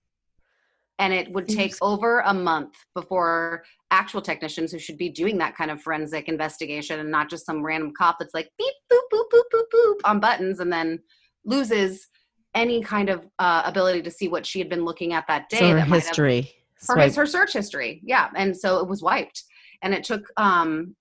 [0.98, 5.57] And it would take over a month before actual technicians who should be doing that
[5.57, 9.24] kind of forensic investigation and not just some random cop that's like beep boop boop
[9.33, 10.98] boop boop boop on buttons and then
[11.46, 12.07] loses
[12.55, 15.59] any kind of uh, ability to see what she had been looking at that day
[15.59, 16.53] So her that have history.
[16.89, 19.45] her, his, her search history yeah and so it was wiped
[19.83, 20.97] and it took um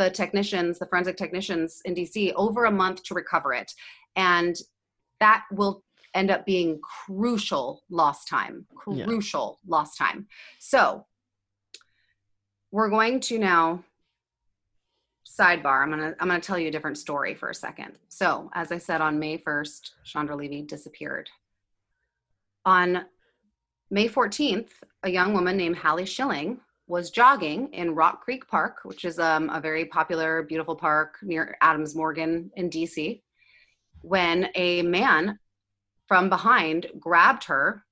[0.00, 3.70] the technicians, the forensic technicians in DC, over a month to recover it.
[4.16, 4.56] And
[5.18, 5.84] that will
[6.14, 9.04] end up being crucial lost time, Yeah.
[9.04, 10.26] crucial lost time.
[10.58, 11.06] So
[12.72, 13.84] we're going to now
[15.40, 15.82] sidebar.
[15.82, 17.92] I'm gonna I'm gonna tell you a different story for a second.
[18.08, 21.30] So as I said, on May 1st, Chandra Levy disappeared.
[22.66, 23.04] On
[23.90, 24.70] May 14th,
[25.02, 29.48] a young woman named Hallie Shilling was jogging in Rock Creek Park, which is um,
[29.50, 33.22] a very popular, beautiful park near Adams Morgan in DC,
[34.02, 35.38] when a man
[36.06, 37.84] from behind grabbed her,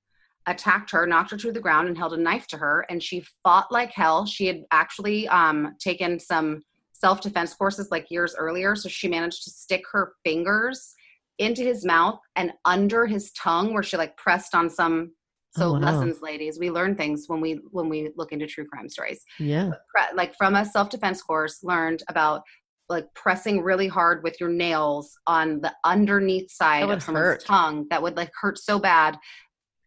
[0.45, 2.85] attacked her, knocked her to the ground, and held a knife to her.
[2.89, 4.25] And she fought like hell.
[4.25, 6.61] She had actually um, taken some
[6.99, 8.75] self defense courses like years earlier.
[8.75, 10.93] So she managed to stick her fingers
[11.37, 15.13] into his mouth and under his tongue, where she like pressed on some.
[15.57, 15.79] So Oh, wow.
[15.79, 19.71] lessons, ladies, we learn things when we when we look into true crime stories Yeah.
[19.95, 22.43] pre- like from a self-defense course learned about
[22.87, 27.45] like pressing really hard with your nails on the underneath side of someone's hurt.
[27.45, 29.17] tongue that would like hurt so bad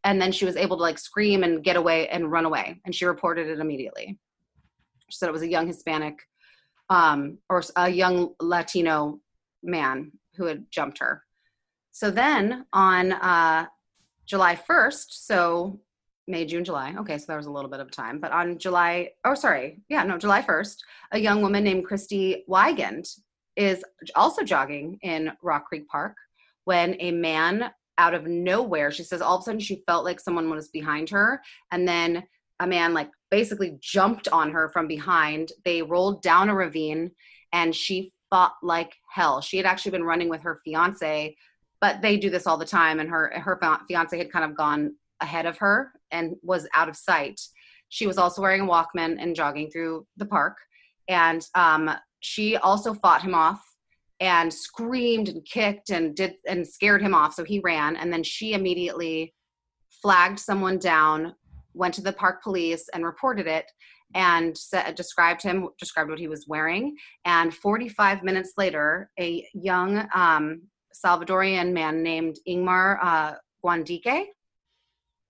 [0.04, 2.94] and then she was able to like scream and get away and run away and
[2.94, 4.18] she reported it immediately
[5.08, 6.14] she said it was a young hispanic
[6.92, 9.18] um or a young latino
[9.62, 11.22] man who had jumped her
[11.90, 13.66] so then on uh
[14.26, 15.80] july 1st so
[16.28, 16.94] May, June, July.
[16.98, 18.20] Okay, so there was a little bit of time.
[18.20, 19.80] But on July, oh, sorry.
[19.88, 20.76] Yeah, no, July 1st,
[21.10, 23.06] a young woman named Christy Wiegand
[23.56, 26.16] is also jogging in Rock Creek Park
[26.64, 30.20] when a man out of nowhere, she says all of a sudden she felt like
[30.20, 31.42] someone was behind her.
[31.70, 32.24] And then
[32.62, 35.52] a man, like, basically jumped on her from behind.
[35.64, 37.10] They rolled down a ravine
[37.52, 39.40] and she fought like hell.
[39.40, 41.36] She had actually been running with her fiance,
[41.80, 43.00] but they do this all the time.
[43.00, 46.96] And her, her fiance had kind of gone ahead of her and was out of
[46.96, 47.40] sight.
[47.88, 50.56] She was also wearing a Walkman and jogging through the park.
[51.08, 53.62] And um, she also fought him off
[54.20, 57.34] and screamed and kicked and did and scared him off.
[57.34, 57.96] So he ran.
[57.96, 59.34] And then she immediately
[60.00, 61.34] flagged someone down,
[61.74, 63.70] went to the park police and reported it
[64.14, 66.96] and said, described him, described what he was wearing.
[67.24, 70.62] And 45 minutes later, a young um,
[70.94, 74.26] Salvadorian man named Ingmar uh, Guandique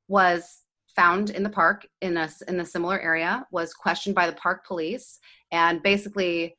[0.09, 0.63] was
[0.95, 4.67] found in the park in a in a similar area was questioned by the park
[4.67, 5.19] police
[5.51, 6.57] and basically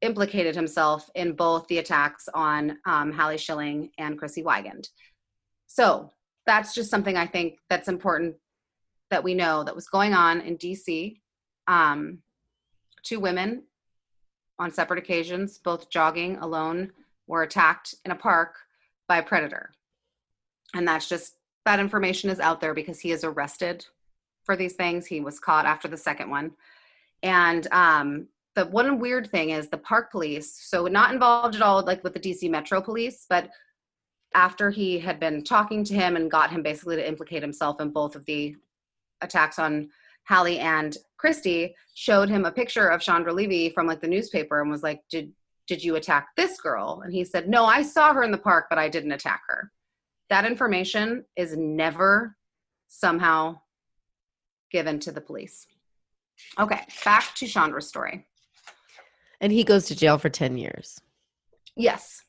[0.00, 4.88] implicated himself in both the attacks on um, Hallie Shilling and Chrissy Wiegand.
[5.66, 6.10] So
[6.46, 8.36] that's just something I think that's important
[9.14, 11.20] that we know that was going on in DC.
[11.68, 12.18] Um,
[13.04, 13.62] two women
[14.58, 16.90] on separate occasions, both jogging alone,
[17.28, 18.56] were attacked in a park
[19.06, 19.70] by a predator.
[20.74, 23.86] And that's just that information is out there because he is arrested
[24.42, 25.06] for these things.
[25.06, 26.50] He was caught after the second one.
[27.22, 31.84] And um, the one weird thing is the park police, so not involved at all
[31.84, 33.48] like with the DC Metro Police, but
[34.34, 37.90] after he had been talking to him and got him basically to implicate himself in
[37.90, 38.56] both of the
[39.24, 39.90] attacks on
[40.28, 44.70] Hallie and Christy, showed him a picture of Chandra Levy from like the newspaper and
[44.70, 45.32] was like, Did
[45.66, 47.02] did you attack this girl?
[47.04, 49.72] And he said, No, I saw her in the park, but I didn't attack her
[50.30, 52.36] that information is never
[52.88, 53.60] somehow
[54.70, 55.66] given to the police.
[56.58, 58.26] Okay, back to Chandra's story.
[59.40, 61.00] And he goes to jail for 10 years.
[61.76, 62.22] Yes.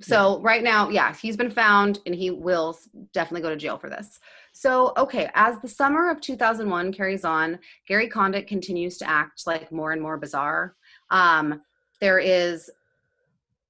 [0.00, 2.76] So right now, yeah, he's been found and he will
[3.12, 4.18] definitely go to jail for this.
[4.52, 9.72] So, okay, as the summer of 2001 carries on, Gary Condit continues to act like
[9.72, 10.76] more and more bizarre.
[11.10, 11.62] Um,
[12.00, 12.70] there is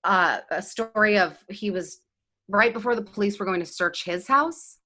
[0.05, 2.01] uh, a story of he was
[2.49, 4.79] right before the police were going to search his house.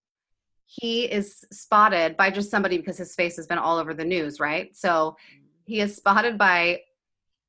[0.67, 4.39] He is spotted by just somebody because his face has been all over the news,
[4.39, 4.77] right?
[4.77, 5.17] So
[5.65, 6.81] he is spotted by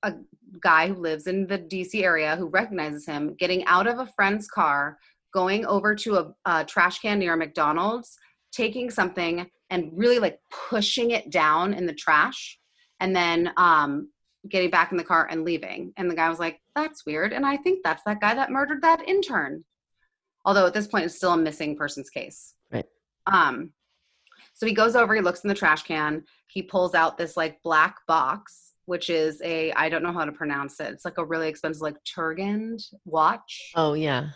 [0.04, 0.14] a
[0.62, 4.48] guy who lives in the DC area who recognizes him getting out of a friend's
[4.48, 4.98] car,
[5.34, 8.18] going over to a, a trash can near McDonald's,
[8.52, 12.60] taking something and really like pushing it down in the trash,
[13.00, 14.10] and then um,
[14.50, 15.94] getting back in the car and leaving.
[15.98, 18.82] And the guy was like, "That's weird," and I think that's that guy that murdered
[18.82, 19.64] that intern.
[20.46, 22.54] Although at this point, it's still a missing persons case.
[22.72, 22.86] Right.
[23.26, 23.72] Um,
[24.58, 27.62] so he goes over, he looks in the trash can, he pulls out this like
[27.62, 30.92] black box, which is a I don't know how to pronounce it.
[30.94, 33.72] It's like a really expensive like Turgand watch.
[33.76, 34.30] Oh, yeah.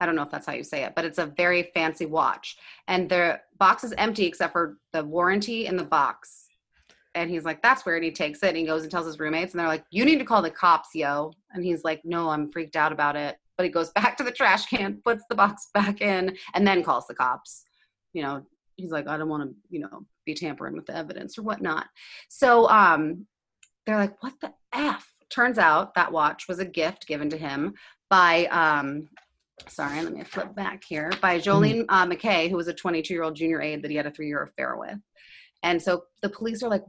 [0.00, 2.56] I don't know if that's how you say it, but it's a very fancy watch.
[2.88, 6.48] And the box is empty except for the warranty in the box.
[7.14, 7.98] And he's like, that's weird.
[7.98, 10.04] And he takes it and he goes and tells his roommates, and they're like, you
[10.04, 11.32] need to call the cops, yo.
[11.52, 13.38] And he's like, no, I'm freaked out about it.
[13.56, 16.82] But he goes back to the trash can, puts the box back in, and then
[16.82, 17.62] calls the cops.
[18.12, 18.42] You know,
[18.76, 21.86] he's like, I don't want to, you know, be tampering with the evidence or whatnot.
[22.28, 23.26] So um,
[23.86, 25.08] they're like, what the F?
[25.30, 27.74] turns out that watch was a gift given to him
[28.08, 29.08] by um
[29.68, 31.10] sorry let me flip back here.
[31.20, 34.06] By jolene uh, mckay who was a 22 year old junior aide that he had
[34.06, 34.98] a three year affair with.
[35.62, 36.84] And so the police are like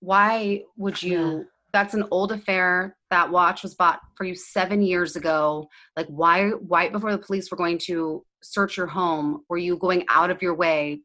[0.00, 1.42] why would you Yeah.
[1.72, 2.96] that's an old affair.
[3.10, 5.68] That watch was bought for you seven years ago.
[5.96, 10.04] Like why right before the police were going to search your home were you going
[10.08, 11.00] out of your way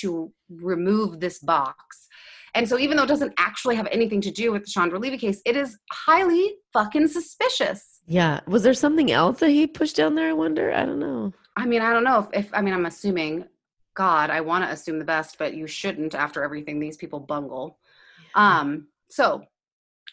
[0.00, 2.08] to remove this box?
[2.54, 5.18] And so even though it doesn't actually have anything to do with the Chandra Levy
[5.18, 7.93] case, it is highly fucking suspicious.
[8.06, 8.40] Yeah.
[8.46, 10.28] Was there something else that he pushed down there?
[10.28, 10.72] I wonder.
[10.72, 11.32] I don't know.
[11.56, 13.44] I mean, I don't know if, if I mean, I'm assuming,
[13.94, 17.78] God, I want to assume the best, but you shouldn't after everything these people bungle.
[18.34, 19.44] Um, so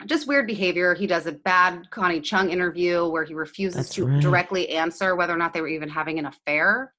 [0.06, 0.94] just weird behavior.
[0.94, 4.22] He does a bad Connie Chung interview where he refuses That's to right.
[4.22, 6.94] directly answer whether or not they were even having an affair.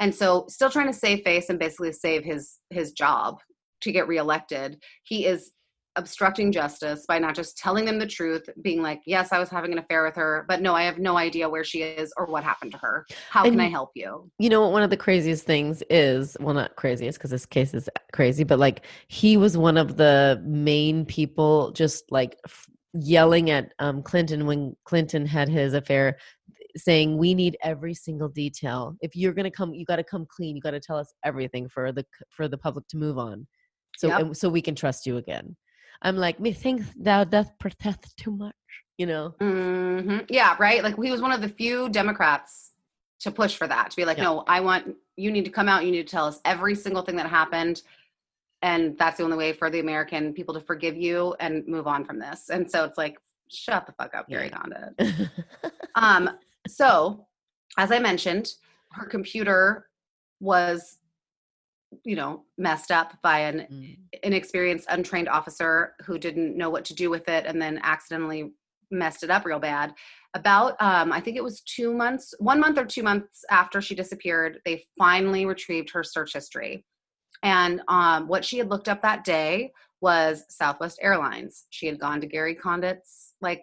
[0.00, 3.40] And so still trying to save face and basically save his his job
[3.82, 4.82] to get reelected.
[5.04, 5.52] He is
[5.96, 9.72] obstructing justice by not just telling them the truth, being like, "Yes, I was having
[9.72, 12.44] an affair with her, but no, I have no idea where she is or what
[12.44, 13.04] happened to her.
[13.30, 14.72] How And can I help you?" You know what?
[14.72, 18.58] One of the craziest things is well, not craziest because this case is crazy, but
[18.58, 24.46] like he was one of the main people just like f- yelling at um, Clinton
[24.46, 26.16] when Clinton had his affair,
[26.76, 28.96] saying, "We need every single detail.
[29.02, 30.56] If you're gonna come, you got to come clean.
[30.56, 33.46] You got to tell us everything for the for the public to move on,
[33.98, 34.20] so Yep.
[34.20, 35.54] and, so we can trust you again."
[36.00, 38.54] I'm like, methinks thou doth protest too much,
[38.98, 39.34] you know.
[39.40, 40.82] hmm Yeah, right.
[40.82, 42.72] Like he was one of the few Democrats
[43.20, 44.24] to push for that, to be like, Yeah.
[44.24, 45.84] no, I want you need to come out.
[45.84, 47.82] You need to tell us every single thing that happened,
[48.62, 52.04] and that's the only way for the American people to forgive you and move on
[52.04, 52.48] from this.
[52.48, 54.90] And so it's like, shut the fuck up, Gary Yeah.
[55.94, 56.30] Um,
[56.66, 57.26] so
[57.76, 58.54] as I mentioned,
[58.92, 59.88] her computer
[60.40, 60.98] was,
[62.04, 63.98] you know, messed up by an Mm.
[64.22, 68.52] inexperienced, untrained officer who didn't know what to do with it and then accidentally
[68.90, 69.94] messed it up real bad.
[70.34, 73.94] About, um, I think it was two months, one month or two months after she
[73.94, 76.84] disappeared, they finally retrieved her search history.
[77.42, 81.66] And um, what she had looked up that day was Southwest Airlines.
[81.70, 83.62] She had gone to Gary Condit's like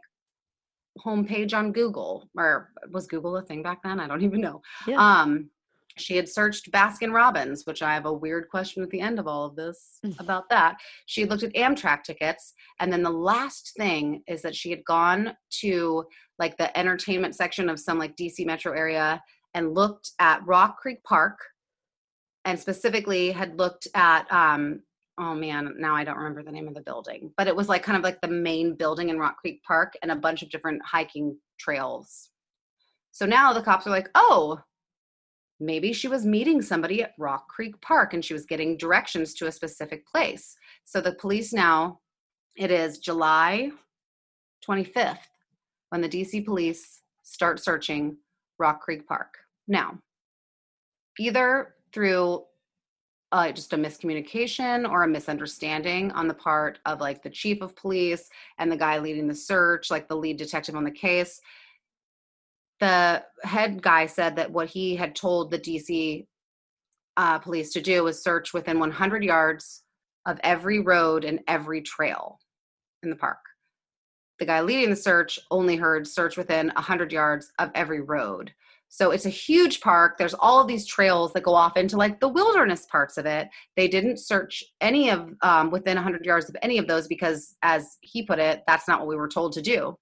[1.05, 3.99] homepage on Google, or was Google a thing back then?
[3.99, 4.61] I don't even know.
[4.85, 4.97] Yeah.
[4.97, 5.49] Um,
[5.99, 9.27] she had searched Baskin Robbins, which I have a weird question at the end of
[9.27, 10.19] all of this Mm.
[10.19, 10.77] about that.
[11.07, 12.53] She looked at Amtrak tickets.
[12.79, 16.05] And then the last thing is that she had gone to
[16.37, 19.21] like the entertainment section of some like DC metro area
[19.53, 21.37] and looked at Rock Creek Park
[22.45, 24.81] and specifically had looked at um
[25.19, 27.83] oh man now i don't remember the name of the building but it was like
[27.83, 30.81] kind of like the main building in rock creek park and a bunch of different
[30.85, 32.29] hiking trails
[33.11, 34.59] so now the cops are like oh
[35.59, 39.47] maybe she was meeting somebody at rock creek park and she was getting directions to
[39.47, 41.99] a specific place so the police now
[42.55, 43.71] it is july
[44.67, 45.17] 25th
[45.89, 48.17] when the dc police start searching
[48.57, 49.97] rock creek park now
[51.19, 52.43] either through
[53.31, 57.75] uh, just a miscommunication or a misunderstanding on the part of like the chief of
[57.75, 61.39] police and the guy leading the search, like the lead detective on the case.
[62.79, 66.25] The head guy said that what he had told the DC
[67.17, 69.83] uh, police to do was search within 100 yards
[70.25, 72.39] of every road and every trail
[73.03, 73.39] in the park.
[74.39, 78.53] The guy leading the search only heard search within 100 yards of every road.
[78.87, 80.17] So it's a huge park.
[80.17, 83.49] There's all of these trails that go off into like the wilderness parts of it.
[83.75, 87.97] They didn't search any of um, within 100 yards of any of those because, as
[88.01, 89.95] he put it, that's not what we were told to do.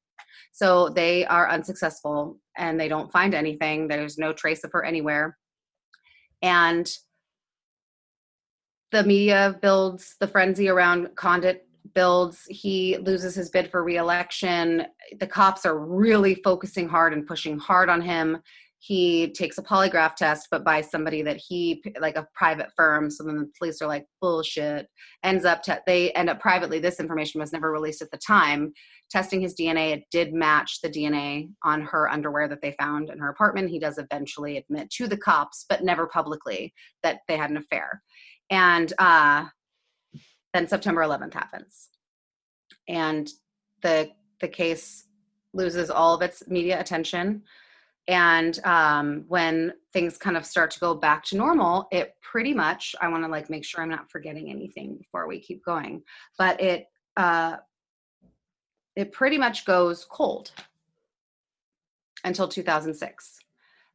[0.52, 3.88] So they are unsuccessful and they don't find anything.
[3.88, 5.38] There's no trace of her anywhere.
[6.42, 6.90] And
[8.92, 12.46] the media builds the frenzy around Condit builds.
[12.48, 14.86] He loses his bid for reelection.
[15.20, 18.38] The cops are really focusing hard and pushing hard on him.
[18.88, 23.12] He takes a polygraph test, but by somebody that he like a private firm.
[23.12, 24.88] So then the police are like bullshit.
[25.26, 26.80] Ends up te- they end up privately.
[26.80, 28.72] This information was never released at the time.
[29.10, 33.20] Testing his DNA, it did match the DNA on her underwear that they found in
[33.20, 33.70] her apartment.
[33.70, 36.74] He does eventually admit to the cops, but never publicly,
[37.04, 38.02] that they had an affair.
[38.50, 39.48] And uh,
[40.54, 41.90] then September 11th happens,
[42.88, 43.30] and
[43.82, 45.08] the the case
[45.54, 47.44] loses all of its media attention.
[48.08, 52.96] And um, when things kind of start to go back to normal, it pretty much
[53.02, 56.04] I want to like make sure I'm not forgetting anything before we keep going,
[56.38, 56.86] but it
[57.18, 57.58] uh,
[58.96, 60.52] it pretty much goes cold
[62.24, 63.40] until 2006.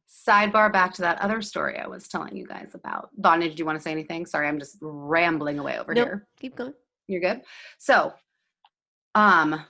[0.07, 3.09] Sidebar back to that other story I was telling you guys about.
[3.19, 4.25] Donna, did you want to say anything?
[4.25, 6.07] Sorry, I'm just rambling away over Nope.
[6.07, 6.27] here.
[6.39, 6.73] Keep going.
[7.07, 7.41] You're good.
[7.79, 8.13] So,
[9.15, 9.61] um,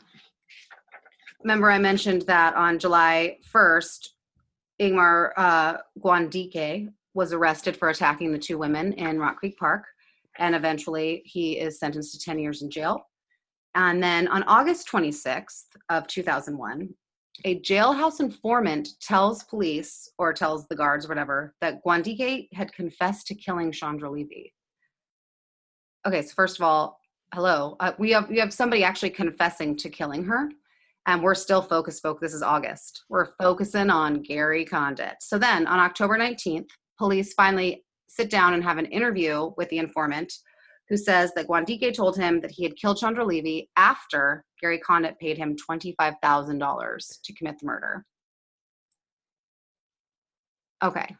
[1.44, 4.10] remember I mentioned that on July 1st,
[4.82, 9.86] Ingmar uh, Guandique was arrested for attacking the two women in Rock Creek Park,
[10.40, 13.08] and eventually he is sentenced to 10 years in jail.
[13.76, 16.90] And then on August 26th of 2001,
[17.46, 23.36] a jailhouse informant tells police or tells the guards whatever that Guandique had confessed to
[23.36, 24.54] killing Chandra Levy.
[26.06, 27.00] Okay, so first of all,
[27.34, 27.76] hello.
[27.80, 30.50] Uh, we have we have somebody actually confessing to killing her,
[31.06, 32.02] and we're still focused.
[32.02, 33.04] Folk, this is August.
[33.10, 35.16] We're focusing on Gary Condit.
[35.22, 39.80] So then, on October 19th, police finally sit down and have an interview with the
[39.80, 40.32] informant,
[40.90, 45.18] who says that Guandique told him that he had killed Chandra Levy after Gary Condit
[45.20, 48.06] paid him $25,000 to commit the murder.
[50.84, 51.16] Okay.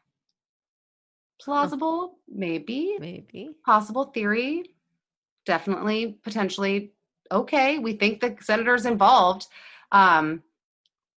[1.42, 2.96] Plausible, maybe.
[3.00, 3.50] Maybe.
[3.66, 4.64] Possible theory,
[5.46, 6.94] definitely, potentially.
[7.32, 9.48] Okay, we think the senator's involved.
[9.94, 10.44] Um,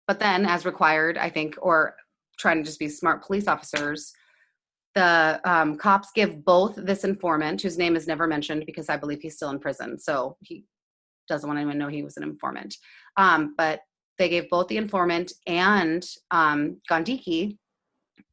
[0.07, 1.95] but then, as required, I think, or
[2.39, 4.13] trying to just be smart police officers,
[4.95, 9.19] the um, cops give both this informant, whose name is never mentioned because I believe
[9.21, 10.63] he's still in prison, so he
[11.27, 12.75] doesn't want anyone to know he was an informant.
[13.17, 13.81] Um, but
[14.17, 17.57] they gave both the informant and um, Gondiki,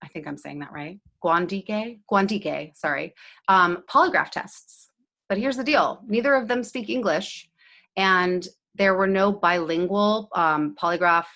[0.02, 3.14] I think I'm saying that right, Guandique, Guandique, sorry,
[3.48, 4.90] um, polygraph tests.
[5.28, 7.48] But here's the deal: neither of them speak English,
[7.96, 11.26] and there were no bilingual um, polygraph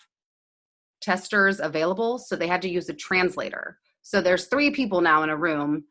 [1.00, 3.78] testers available, so they had to use a translator.
[4.02, 5.84] So there's three people now in a room.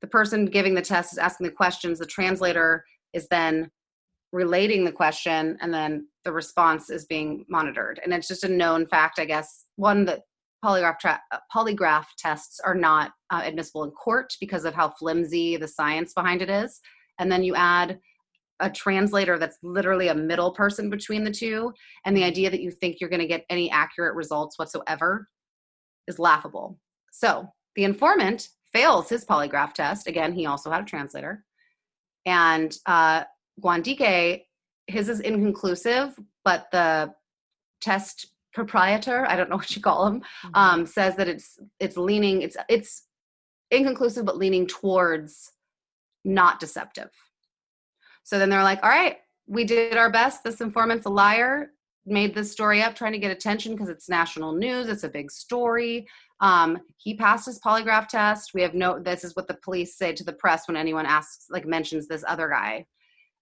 [0.00, 1.98] The person giving the test is asking the questions.
[1.98, 3.70] The translator is then
[4.32, 8.00] relating the question, and then the response is being monitored.
[8.02, 9.66] And it's just a known fact, I guess.
[9.76, 10.22] One that
[10.64, 15.56] polygraph tra- uh, polygraph tests are not uh, admissible in court because of how flimsy
[15.56, 16.80] the science behind it is.
[17.18, 18.00] And then you add
[18.62, 21.72] a translator that's literally a middle person between the two,
[22.06, 25.28] and the idea that you think you're going to get any accurate results whatsoever
[26.06, 26.78] is laughable.
[27.12, 30.06] So the informant fails his polygraph test.
[30.06, 31.44] Again, he also had a translator.
[32.24, 33.24] And uh,
[33.60, 34.44] Guandique,
[34.86, 37.12] his is inconclusive, but the
[37.80, 40.22] test proprietor, I don't know what you call him,
[40.54, 43.06] um, says that it's it's leaning, it's it's
[43.70, 45.50] inconclusive, but leaning towards
[46.24, 47.10] not deceptive.
[48.24, 49.16] So then they're like, all right,
[49.46, 50.44] we did our best.
[50.44, 51.72] This informant's a liar,
[52.06, 55.30] made this story up trying to get attention because it's national news, it's a big
[55.30, 56.06] story.
[56.40, 58.52] Um, he passed his polygraph test.
[58.54, 61.46] We have no, this is what the police say to the press when anyone asks,
[61.50, 62.86] like, mentions this other guy.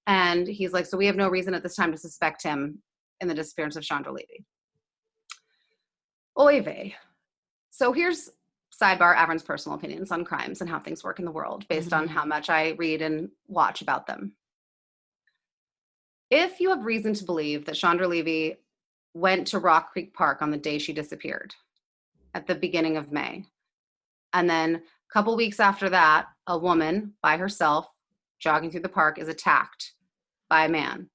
[0.06, 2.82] And he's like, so we have no reason at this time to suspect him
[3.20, 4.44] in the disappearance of Chandra Levy.
[6.38, 6.94] Oy vey.
[7.70, 8.30] So here's
[8.80, 12.06] sidebar Avron's personal opinions on crimes and how things work in the world based on
[12.06, 12.10] Mhm.
[12.10, 14.36] how much I read and watch about them.
[16.30, 18.56] If you have reason to believe that Chandra Levy
[19.14, 21.54] went to Rock Creek Park on the day she disappeared
[22.34, 23.44] at the beginning of May,
[24.32, 27.88] and then a couple weeks after that, a woman by herself
[28.38, 29.92] jogging through the park is attacked
[30.48, 31.08] by a man.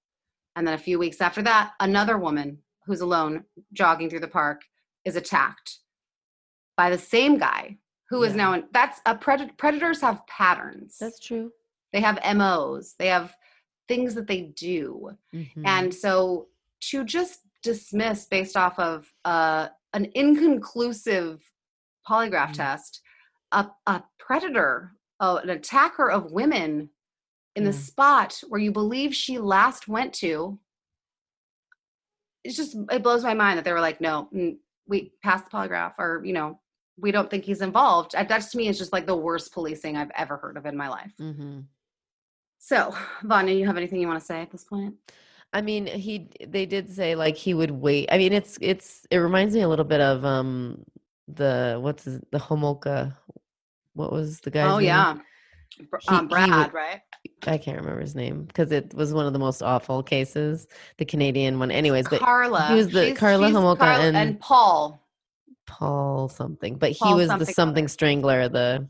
[0.57, 4.61] And then a few weeks after that, another woman who's alone jogging through the park
[5.05, 5.79] is attacked
[6.77, 7.77] by the same guy
[8.09, 8.37] who is Yeah.
[8.37, 11.51] now in, that's a predator predators have patterns That's true.
[11.93, 13.33] they have MOs, they have
[13.87, 15.17] things that they do.
[15.33, 15.65] Mhm.
[15.65, 16.47] And so
[16.89, 21.51] to just dismiss based off of uh, an inconclusive
[22.07, 22.53] polygraph Mm.
[22.53, 23.01] test,
[23.51, 26.89] a, a predator, uh, an attacker of women
[27.55, 27.77] in the Yeah.
[27.77, 30.59] spot where you believe she last went to,
[32.43, 34.57] it's just, it blows my mind that they were like, no, mm,
[34.87, 36.59] we passed the polygraph or, you know,
[36.97, 38.11] we don't think he's involved.
[38.11, 40.87] That to me is just like the worst policing I've ever heard of in my
[40.87, 41.13] life.
[41.19, 41.65] Mhm.
[42.67, 44.95] So, Vanya, you have anything you want to say at this point?
[45.53, 48.09] I mean, he they did say like he would wait.
[48.11, 50.83] I mean, it's it's it reminds me a little bit of um
[51.27, 53.15] the what's his, the Homolka.
[53.93, 54.63] What was the guy?
[54.63, 54.87] oh name?
[54.87, 55.15] yeah,
[55.77, 57.01] He- um, he Brad, would- right?
[57.45, 61.05] I can't remember his name because it was one of the most awful cases, the
[61.05, 61.69] Canadian one.
[61.69, 62.73] Anyways, but Karla.
[62.73, 64.99] was the- She's- Karla she's Homolka Karla- and- and Paul.
[65.67, 67.89] Paul something, but he was something the something other.
[67.89, 68.49] strangler.
[68.49, 68.87] The,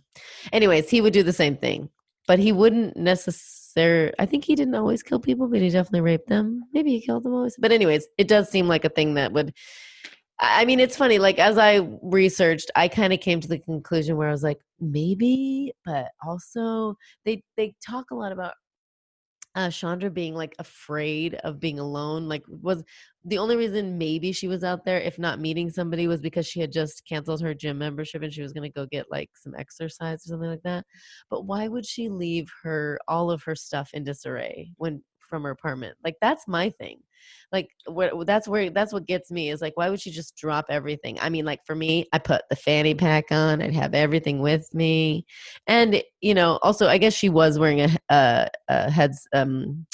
[0.54, 1.90] anyways, he would do the same thing,
[2.26, 3.52] but he wouldn't necessarily.
[3.78, 6.64] I think he didn't always kill people, but he definitely raped them.
[6.74, 7.56] Maybe he killed them always.
[7.58, 9.54] But anyways, it does seem like a thing that would.
[10.40, 11.20] I mean, it's funny.
[11.20, 14.60] Like as I researched, I kind of came to the conclusion where I was like,
[14.80, 18.54] maybe, but also they they talk a lot about
[19.56, 22.28] uh, Chandra being like afraid of being alone.
[22.28, 22.84] Like was
[23.24, 26.60] the only reason maybe she was out there, if not meeting somebody, was because she
[26.60, 29.56] had just canceled her gym membership and she was going to go get like some
[29.58, 30.86] exercise or something like that.
[31.30, 35.50] But why would she leave her all of her stuff in disarray when from her
[35.52, 35.98] apartment.
[36.04, 37.00] Like that's my thing.
[37.52, 40.66] Like what that's where that's what gets me is like why would she just drop
[40.70, 41.18] everything?
[41.22, 43.62] I mean, like for me, I put the fanny pack on.
[43.62, 45.26] I'd have everything with me,
[45.68, 49.86] and you know, also I guess she was wearing a a, a heads um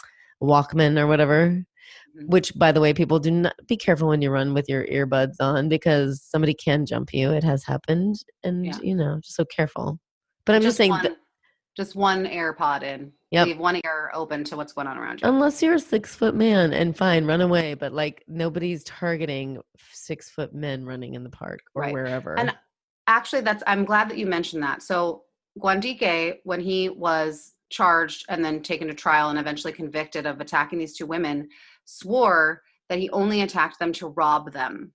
[0.42, 1.64] Walkman or whatever.
[2.18, 2.28] Mhm.
[2.28, 5.36] Which, by the way, people do not be careful when you run with your earbuds
[5.40, 7.32] on because somebody can jump you.
[7.32, 8.78] It has happened, and Yeah.
[8.82, 9.98] you know, just so careful.
[10.46, 11.18] But I'm just, saying, one, that
[11.78, 13.12] just one AirPod in.
[13.32, 13.48] Yep.
[13.48, 15.28] Leave one ear open to what's going on around you.
[15.28, 17.76] unless you're a six foot man, and fine, run away.
[17.76, 19.62] But like nobody's targeting
[19.92, 21.94] six foot men running in the park or Right.
[21.94, 22.38] wherever.
[22.38, 22.56] And
[23.08, 25.24] actually that's i'm glad that you mentioned that so
[25.60, 30.78] guandique when he was charged and then taken to trial and eventually convicted of attacking
[30.78, 31.50] these two women
[31.86, 34.94] swore that he only attacked them to rob them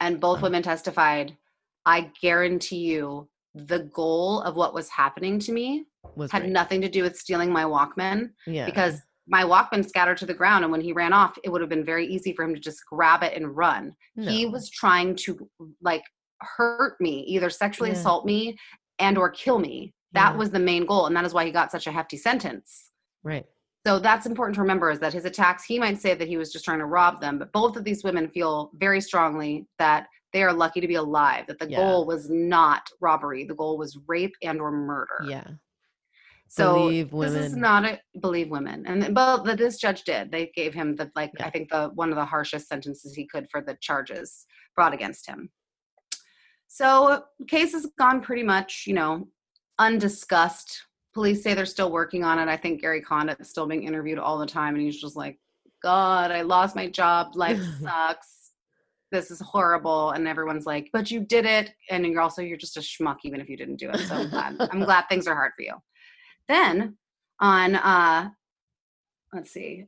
[0.00, 0.44] and both Wow.
[0.44, 1.36] women testified
[1.84, 5.84] i guarantee you the goal of what was happening to me
[6.16, 10.26] was had nothing to do with stealing my walkman yeah because my walkman scattered to
[10.26, 12.54] the ground and when he ran off it would have been very easy for him
[12.54, 15.48] to just grab it and run he was trying to
[15.82, 16.02] like
[16.40, 17.96] hurt me either sexually Yeah.
[17.96, 18.56] assault me
[18.98, 20.38] and or kill me that Yeah.
[20.38, 22.90] was the main goal and that is why he got such a hefty sentence
[23.22, 23.44] right.
[23.86, 26.50] so that's important to remember is that his attacks he might say that he was
[26.52, 30.42] just trying to rob them but both of these women feel very strongly that they
[30.42, 31.78] are lucky to be alive that the Yeah.
[31.78, 35.44] goal was not robbery the goal was rape and or murder Yeah.
[36.48, 40.30] so Believe this is not a believe women, and but that this judge did.
[40.30, 41.46] They gave him the like Yeah.
[41.46, 45.26] I think the one of the harshest sentences he could for the charges brought against
[45.26, 45.50] him.
[46.68, 49.28] So case has gone pretty much you know
[49.78, 50.82] undiscussed.
[51.14, 52.48] Police say they're still working on it.
[52.48, 55.38] I think Gary Condit's still being interviewed all the time, and he's just like,
[55.82, 57.32] God, I lost my job.
[57.36, 58.31] Life sucks.
[59.12, 60.10] This is horrible.
[60.10, 61.74] And everyone's like, but you did it.
[61.90, 63.98] And you're also, you're just a schmuck, even if you didn't do it.
[63.98, 64.56] So I'm glad.
[64.72, 65.74] I'm glad things are hard for you.
[66.48, 66.96] Then
[67.38, 68.30] on uh
[69.32, 69.86] let's see.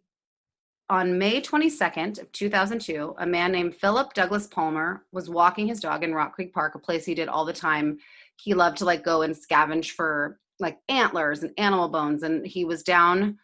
[0.91, 6.05] On May 22nd of 2002, a man named Philip Douglas Palmer was walking his dog
[6.05, 7.99] in Rock Creek Park, a place he did all the time.
[8.37, 12.65] He loved to like go and scavenge for like antlers and animal bones and he
[12.65, 13.39] was down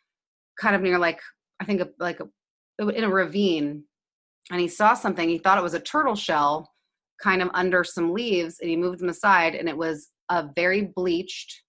[0.59, 1.21] kind of near like
[1.61, 3.85] I think a, like a, in a ravine
[4.51, 5.29] and he saw something.
[5.29, 6.71] He thought it was a turtle shell
[7.23, 10.91] kind of under some leaves and he moved them aside and it was a very
[10.95, 11.63] bleached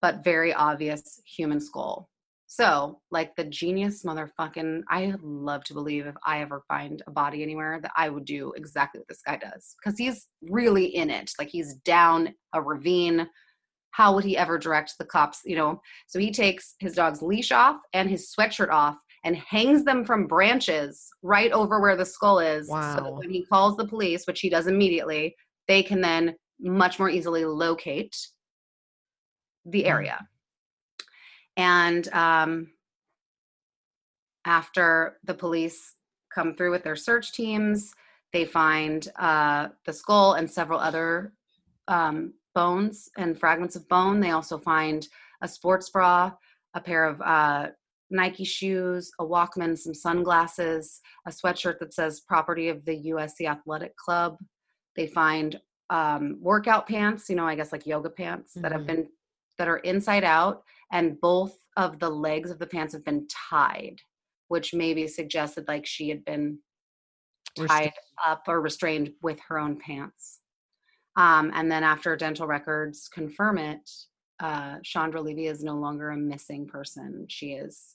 [0.00, 2.08] but very obvious human skull.
[2.48, 7.42] So, like the genius motherfucking, I love to believe if I ever find a body
[7.42, 11.32] anywhere that I would do exactly what this guy does because he's really in it.
[11.38, 13.28] Like he's down a ravine.
[13.90, 15.40] How would he ever direct the cops?
[15.44, 18.96] You know, so he takes his dog's leash off and his sweatshirt off
[19.26, 22.68] and hangs them from branches right over where the skull is.
[22.68, 25.34] So that when he calls the police, which he does immediately,
[25.66, 28.16] they can then much more easily locate
[29.64, 29.88] the Mm.
[29.88, 30.28] area.
[31.56, 32.72] And um,
[34.44, 35.96] after the police
[36.32, 37.92] come through with their search teams,
[38.32, 41.32] they find uh, the skull and several other
[41.88, 44.20] um, bones and fragments of bone.
[44.20, 45.08] They also find
[45.40, 46.32] a sports bra,
[46.74, 47.70] a pair of uh,
[48.10, 53.96] Nike shoes, a Walkman, some sunglasses, a sweatshirt that says property of the USC Athletic
[53.96, 54.38] Club.
[54.94, 58.86] They find um, workout pants, you know, I guess like yoga pants that have Mhm.
[58.86, 59.08] been
[59.58, 64.00] that are inside out, and both of the legs of the pants have been tied,
[64.48, 66.58] which maybe suggested like she had been
[67.68, 67.94] tied
[68.24, 70.40] up or restrained with her own pants.
[71.16, 73.90] Um, and then after dental records confirm it,
[74.40, 77.26] uh, Chandra Levy is no longer a missing person.
[77.30, 77.94] She is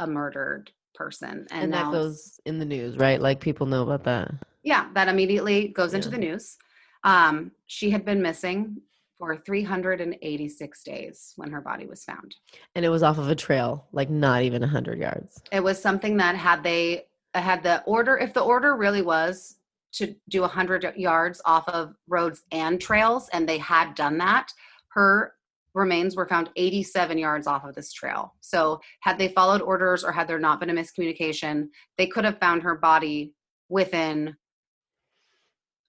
[0.00, 1.46] a murdered person.
[1.50, 3.20] And, And, now that goes in the news, right?
[3.20, 4.32] Like people know about that.
[4.62, 6.58] yeah, that immediately goes into the news.
[7.04, 8.76] Um, she had been missing
[9.18, 12.34] for 386 days when her body was found.
[12.74, 15.42] And it was off of a trail, like not even 100 yards.
[15.52, 19.56] It was something that had they had the order, if the order really was
[19.92, 24.52] to do 100 yards off of roads and trails, and they had done that,
[24.88, 25.34] her
[25.74, 28.34] remains were found 87 yards off of this trail.
[28.40, 31.68] So, had they followed orders or had there not been a miscommunication,
[31.98, 33.34] they could have found her body
[33.68, 34.36] within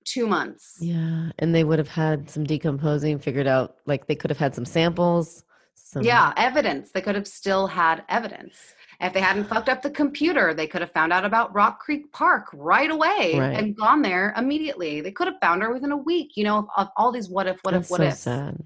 [0.06, 0.78] two months.
[0.80, 1.32] Yeah.
[1.40, 4.66] And they would have had some decomposing, figured out like they could have had some
[4.66, 5.44] samples.
[5.76, 6.92] Some, Yeah, evidence.
[6.92, 8.56] They could have still had evidence.
[9.00, 12.12] If they hadn't fucked up the computer, they could have found out about Rock Creek
[12.12, 13.58] Park right away Right.
[13.58, 15.02] and gone there immediately.
[15.02, 17.60] They could have found her within a week, you know, of, all these what if,
[17.64, 18.14] what That's if, what so if.
[18.16, 18.64] sad.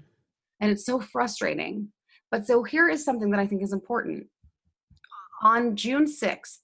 [0.60, 1.88] And it's so frustrating.
[2.30, 4.26] But so here is something that I think is important.
[5.42, 6.60] On June 6th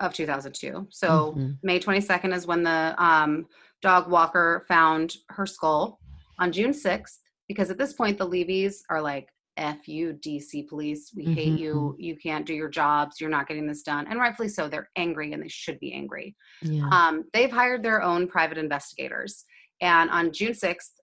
[0.00, 1.58] of 2002, so Mhm.
[1.62, 3.46] May 22nd is when the um,
[3.82, 5.98] dog walker found her skull.
[6.38, 7.18] On June 6th,
[7.48, 11.12] because at this point the Levys are like F you, DC police.
[11.16, 11.96] We hate you.
[11.98, 13.18] You can't do your jobs.
[13.20, 14.06] You're not getting this done.
[14.06, 14.68] And rightfully so.
[14.68, 16.36] They're angry and they should be angry.
[16.60, 16.86] Yeah.
[16.92, 19.44] Um, they've hired their own private investigators.
[19.80, 20.95] And on June 6th,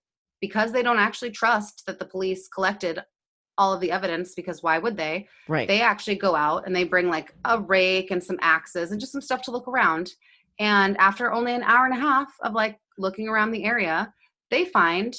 [0.46, 3.02] because they don't actually trust that the police collected
[3.56, 5.26] all of the evidence, because why would they?
[5.48, 5.66] right.
[5.66, 9.12] They actually go out and they bring like a rake and some axes and just
[9.12, 10.12] some stuff to look around.
[10.60, 14.12] And after only an hour and a half of like looking around the area,
[14.50, 15.16] they find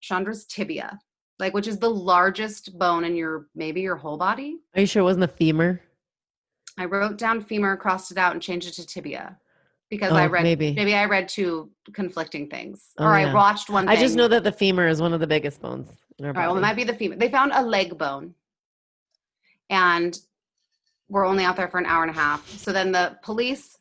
[0.00, 0.98] Chandra's tibia,
[1.38, 4.56] like which is the largest bone in your maybe your whole body.
[4.74, 5.80] Are you sure it wasn't a femur?
[6.76, 9.38] I wrote down femur, crossed it out, and changed it to tibia
[9.90, 10.72] because Oh, I read maybe.
[10.72, 13.88] maybe I read two conflicting things, Oh, or I watched one.
[13.88, 16.34] I just know that the femur is one of the biggest bones in our All
[16.34, 17.16] right, well, it might be the femur.
[17.16, 18.34] They found a leg bone,
[19.70, 20.18] and
[21.08, 22.48] we're only out there for an hour and a half.
[22.48, 23.76] So then the police,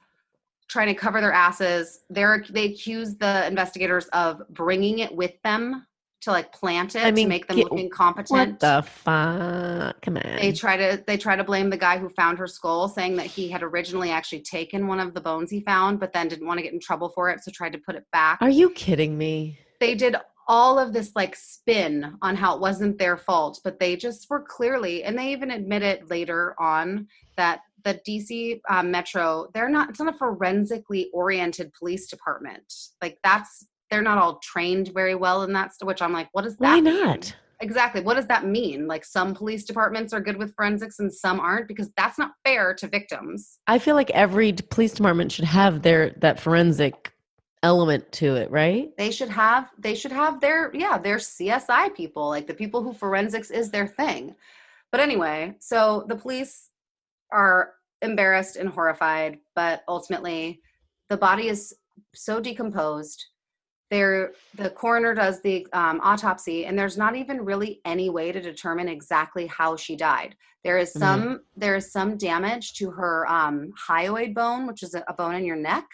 [0.68, 5.86] trying to cover their asses, they're they accuse the investigators of bringing it with them
[6.24, 8.32] to like plant it I mean, to make them get- look incompetent.
[8.32, 10.02] what the fuck?
[10.02, 10.24] Come on.
[10.24, 13.26] they try to they try to blame the guy who found her skull saying that
[13.28, 16.58] he had originally actually taken one of the bones he found but then didn't want
[16.58, 19.18] to get in trouble for it so tried to put it back Are you kidding
[19.18, 19.60] me?
[19.80, 20.16] they did
[20.48, 24.42] all of this like spin on how it wasn't their fault but they just were
[24.42, 27.08] clearly and they even admitted later on
[27.38, 33.18] that the dc um, metro they're not it's not a forensically oriented police department like
[33.24, 36.58] that's they're not all trained very well in that st- which i'm like what does
[36.58, 37.04] that Why mean?
[37.04, 37.36] not?
[37.60, 41.40] exactly what does that mean like some police departments are good with forensics and some
[41.40, 45.84] aren't because that's not fair to victims I feel like every police department should have
[45.84, 47.14] their that forensic
[47.62, 48.90] element to it, right?
[48.98, 52.94] they should have they should have their yeah their csi people like the people who
[52.94, 54.34] forensics is their thing
[54.92, 56.70] but anyway so the police
[57.32, 60.60] are embarrassed and horrified but ultimately
[61.10, 61.74] the body is
[62.16, 63.28] so decomposed
[63.94, 68.42] there the coroner does the um, autopsy and there's not even really any way to
[68.42, 71.00] determine exactly how she died there is Mhm.
[71.00, 75.46] some there is some damage to her um, hyoid bone which is a, bone in
[75.46, 75.86] your neck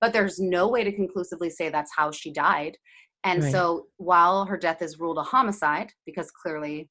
[0.00, 2.76] but there's no way to conclusively say that's how she died
[3.24, 3.52] and Right.
[3.52, 6.88] so while her death is ruled a homicide because clearly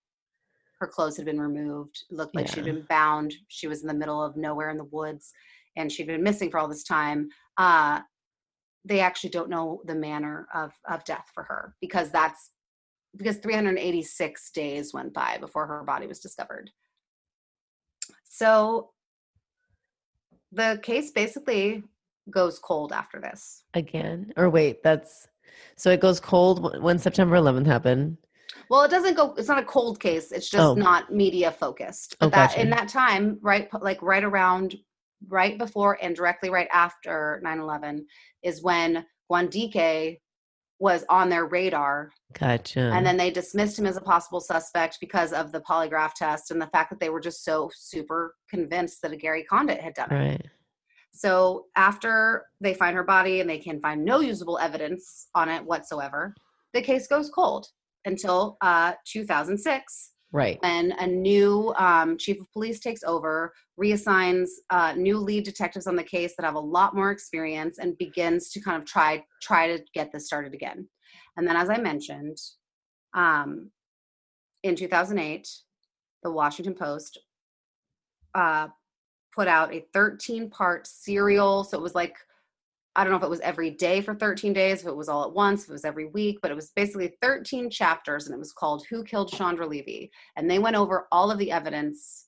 [0.82, 3.93] her clothes had been removed it looked like she'd been bound she was in the
[4.01, 5.32] middle of nowhere in the woods
[5.78, 8.01] and she'd been missing for all this time uh,
[8.88, 12.51] they actually don't know the manner of of death for her because that's
[13.15, 16.69] because 386 days went by before her body was discovered.
[18.23, 18.91] So
[20.51, 21.83] the case basically
[22.29, 23.63] goes cold after this.
[23.73, 24.33] Again.
[24.38, 25.27] Or wait, that's
[25.75, 28.17] so it goes cold when September 11th happened.
[28.69, 29.33] Well, it doesn't go.
[29.38, 30.31] It's not a cold case.
[30.31, 30.73] It's just Oh.
[30.73, 32.17] not media focused.
[32.19, 34.75] But Oh, that in that time, right, like right around,
[35.28, 38.05] right before and directly right after 9/11
[38.43, 40.20] is when Guandique
[40.80, 42.91] was on their radar Gotcha.
[42.93, 46.61] and then they dismissed him as a possible suspect because of the polygraph test and
[46.61, 50.11] the fact that they were just so super convinced that a Gary Condit had done
[50.11, 50.15] it.
[50.15, 50.45] right.
[51.13, 55.65] So after they find her body and they can find no usable evidence on it
[55.65, 56.36] whatsoever,
[56.74, 57.68] the case goes cold
[58.05, 60.57] until uh, 2006 Right.
[60.61, 65.95] when a new um, chief of police takes over, reassigns uh, new lead detectives on
[65.95, 69.67] the case that have a lot more experience, and begins to kind of try try
[69.67, 70.88] to get this started again.
[71.38, 72.38] And then, as I mentioned,
[73.13, 73.71] um,
[74.63, 75.47] in 2008,
[76.23, 77.19] the Washington Post
[78.36, 78.67] uh,
[79.34, 81.63] put out a 13 part serial.
[81.63, 82.17] So it was like
[82.97, 85.23] I don't know if it was every day for 13 days, if it was all
[85.23, 88.39] at once, if it was every week, but it was basically 13 chapters and it
[88.39, 90.11] was called Who Killed Chandra Levy?
[90.35, 92.25] And they went over all of the evidence,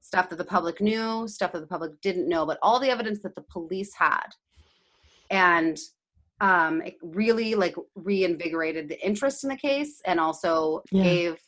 [0.00, 3.20] stuff that the public knew, stuff that the public didn't know, but all the evidence
[3.24, 4.28] that the police had.
[5.28, 5.78] And
[6.40, 11.02] um, it really like reinvigorated the interest in the case and also Yeah.
[11.02, 11.38] gave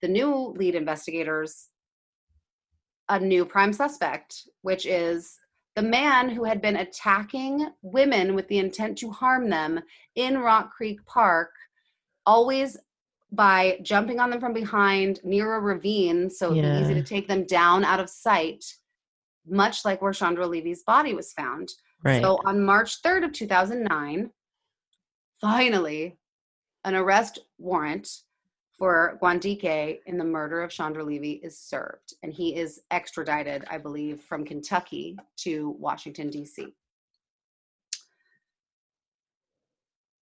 [0.00, 1.68] the new lead investigators
[3.10, 5.38] a new prime suspect, which is
[5.76, 9.80] the man who had been attacking women with the intent to harm them
[10.14, 11.50] in Rock Creek Park,
[12.26, 12.76] always
[13.32, 17.26] by jumping on them from behind near a ravine so it'd be easy to take
[17.26, 18.64] them down out of sight,
[19.46, 21.70] much like where Chandra Levy's body was found.
[22.04, 22.22] Right.
[22.22, 24.30] So on March 3rd of 2009,
[25.40, 26.16] finally,
[26.84, 28.08] an arrest warrant
[28.78, 33.78] for Guandique in the murder of Chandra Levy is served, and he is extradited, I
[33.78, 36.74] believe, from Kentucky to Washington D.C.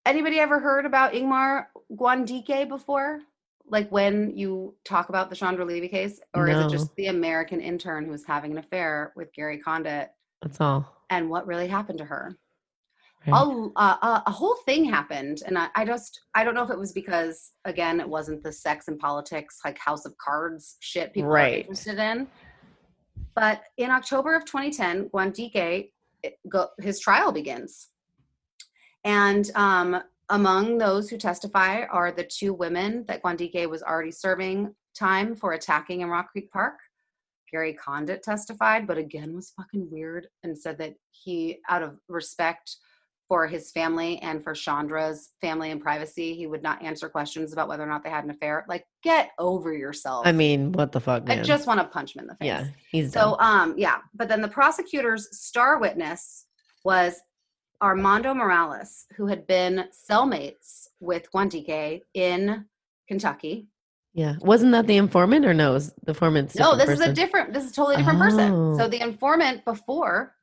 [0.04, 3.20] Anybody ever heard about Ingmar Guandique before?
[3.66, 7.60] Like when you talk about the Chandra Levy case, or is it just the American
[7.60, 10.10] intern who was having an affair with Gary Condit
[10.42, 10.92] That's all.
[11.10, 12.36] and what really happened to her.
[13.26, 13.70] Right.
[13.76, 16.78] a, a, a whole thing happened and I, I just i don't know if it
[16.78, 21.30] was because again it wasn't the sex and politics like house of cards shit people
[21.30, 21.60] are Right.
[21.60, 22.26] interested in
[23.34, 25.90] but in october of 2010 guandique
[26.48, 27.88] go, his trial begins
[29.04, 30.00] and um,
[30.30, 35.52] among those who testify are the two women that guandique was already serving time for
[35.52, 36.74] attacking in rock creek park
[37.50, 42.76] gary condit testified but again was fucking weird and said that he out of respect
[43.32, 47.66] for his family and for Chandra's family and privacy, he would not answer questions about
[47.66, 48.62] whether or not they had an affair.
[48.68, 50.26] Like, get over yourself.
[50.26, 51.38] I mean, what the fuck, man?
[51.38, 52.46] I just want to punch him in the face.
[52.46, 53.70] yeah, he's So, done.
[53.70, 54.00] um, yeah.
[54.14, 56.44] But then the prosecutor's star witness
[56.84, 57.22] was
[57.80, 62.66] Armando Morales, who had been cellmates with Guandique in
[63.08, 63.66] Kentucky.
[64.12, 64.34] yeah.
[64.42, 65.72] Wasn't that the informant or no?
[65.72, 67.54] Was the informant's No, this is a different.
[67.54, 68.52] This is a totally different person.
[68.52, 68.76] Oh.
[68.76, 70.34] So the informant before,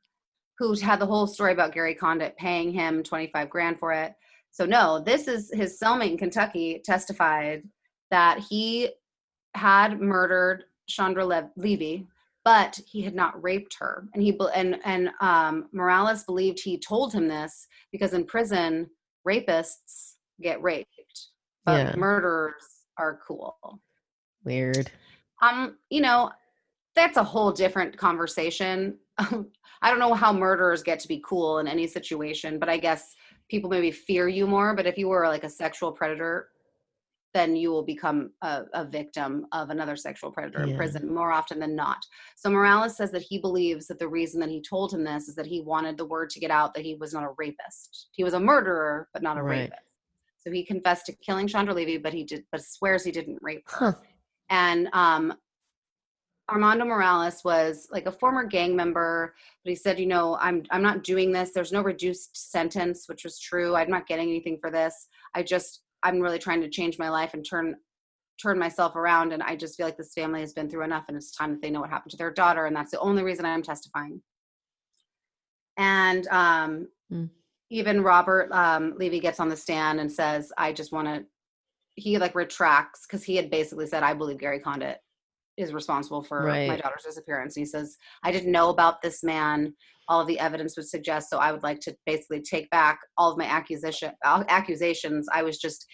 [0.60, 4.12] who had the whole story about Gary Condit paying him twenty five grand for it.
[4.52, 7.62] So no, this is his cellmate in Kentucky testified
[8.10, 8.90] that he
[9.54, 12.06] had murdered Chandra Le- Levy,
[12.44, 14.06] but he had not raped her.
[14.12, 18.88] And he and and um, Morales believed he told him this because in prison
[19.26, 21.28] rapists get raped,
[21.64, 21.94] but Yeah.
[21.96, 22.54] murderers
[22.98, 23.56] are cool
[24.44, 24.90] Weird.
[25.40, 26.30] um you know
[26.94, 28.98] that's a whole different conversation
[29.82, 33.14] i don't know how murderers get to be cool in any situation but i guess
[33.48, 36.48] people maybe fear you more but if you were like a sexual predator
[37.32, 41.60] then you will become a, a victim of another sexual predator in prison more often
[41.60, 41.98] than not.
[42.36, 45.36] So morales says that he believes that the reason that he told him this is
[45.36, 48.08] that he wanted the word to get out that he was not a rapist.
[48.12, 49.60] He was a murderer but not a Right.
[49.70, 49.82] rapist.
[50.38, 53.62] So he confessed to killing chandra levy but he did but swears he didn't rape
[53.68, 53.92] her.
[53.92, 53.92] Huh.
[54.48, 55.34] and um
[56.50, 59.34] Armando Morales was like a former gang member,
[59.64, 61.52] but he said, you know, I'm I'm not doing this.
[61.52, 63.76] There's no reduced sentence, which was true.
[63.76, 65.08] I'm not getting anything for this.
[65.34, 67.76] I just I'm really trying to change my life and turn
[68.42, 71.16] turn myself around and I just feel like this family has been through enough and
[71.16, 73.44] it's time that they know what happened to their daughter and that's the only reason
[73.44, 74.22] I'm testifying.
[75.76, 77.26] And um Hmm.
[77.70, 81.24] even Robert um Levy gets on the stand and says, I just want to
[81.96, 84.98] he like retracts because he had basically said, I believe Gary Condit
[85.60, 87.56] is responsible for my daughter's disappearance.
[87.56, 89.74] And he says, I didn't know about this man.
[90.08, 91.30] All of the evidence would suggest.
[91.30, 95.28] So I would like to basically take back all of my accusation uh, accusations.
[95.32, 95.86] I was just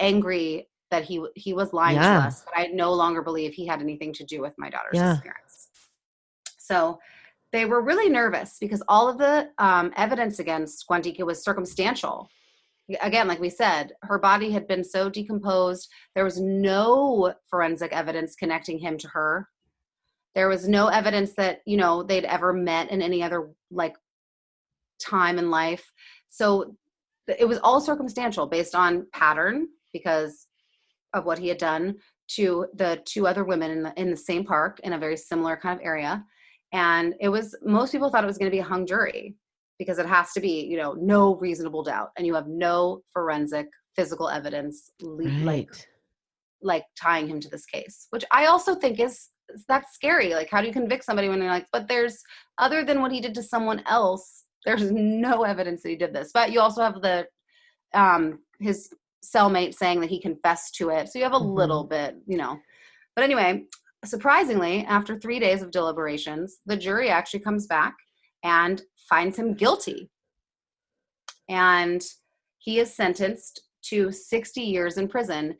[0.00, 2.14] angry that he he was lying Yeah.
[2.20, 4.98] to us, but I no longer believe he had anything to do with my daughter's
[4.98, 5.12] Yeah.
[5.12, 5.68] disappearance.
[6.58, 6.98] So
[7.52, 12.28] they were really nervous because all of the um, evidence against Guandika was circumstantial.
[13.00, 15.88] Again, like we said, her body had been so decomposed.
[16.14, 19.48] There was no forensic evidence connecting him to her.
[20.34, 23.96] There was no evidence that, you know, they'd ever met in any other like
[25.00, 25.90] time in life.
[26.28, 26.76] So
[27.38, 30.46] it was all circumstantial based on pattern because
[31.12, 31.96] of what he had done
[32.36, 35.56] to the two other women in the in the same park in a very similar
[35.56, 36.24] kind of area
[36.72, 39.34] and it was most people thought it was going to be a hung jury
[39.80, 43.66] because it has to be you know no reasonable doubt and you have no forensic
[43.96, 45.86] physical evidence le- like Right.
[46.62, 49.30] like tying him to this case which i also think is
[49.66, 52.18] that's scary like how do you convict somebody when they're like but there's
[52.58, 56.30] other than what he did to someone else there's no evidence that he did this
[56.34, 57.26] but you also have the
[57.94, 58.90] um his
[59.24, 61.54] cellmate saying that he confessed to it so you have a Mhm.
[61.56, 62.58] little bit you know
[63.16, 63.64] but anyway
[64.04, 67.94] surprisingly after three days of deliberations the jury actually comes back
[68.42, 70.10] and finds him guilty.
[71.48, 72.02] And
[72.58, 75.56] he is sentenced to 60 years in prison.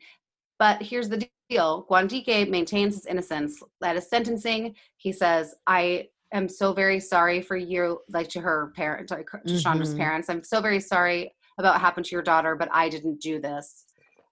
[0.59, 1.85] But here's the deal.
[1.89, 3.61] Guandique maintains his innocence.
[3.83, 8.71] At his sentencing he says i am so very sorry for you like to her
[8.75, 9.97] parents, to to chandra's Mhm.
[9.97, 10.29] parents.
[10.29, 13.85] I'm so very sorry about what happened to your daughter but i didn't do this.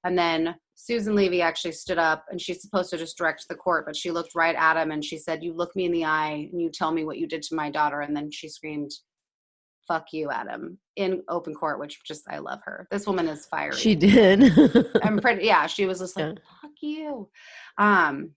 [0.05, 3.85] And then susan levy actually stood up and she's supposed to just direct the court
[3.85, 6.47] but she looked right at him and she said you look me in the eye
[6.51, 8.89] and you tell me what you did to my daughter and then she screamed
[9.87, 13.75] fuck you Adam, in open court which just i love her this woman is fiery
[13.75, 14.53] She did.
[15.03, 15.45] I'm pretty.
[15.45, 16.33] Yeah, she was just like, Yeah.
[16.61, 17.29] "Fuck you."
[17.77, 18.31] Um,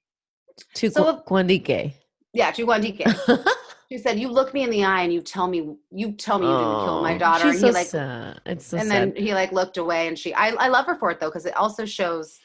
[0.74, 1.92] to So Guandique.
[2.34, 3.04] yeah, to Guandique.
[3.92, 6.50] She said, "You look me in the eye and you tell me, you tell me
[6.50, 8.40] you didn't kill my Oh, daughter." She's and he so like, sad.
[8.46, 9.14] It's so and sad.
[9.14, 11.44] then he like looked away, and she, I, I love her for it though, because
[11.44, 12.38] it also shows,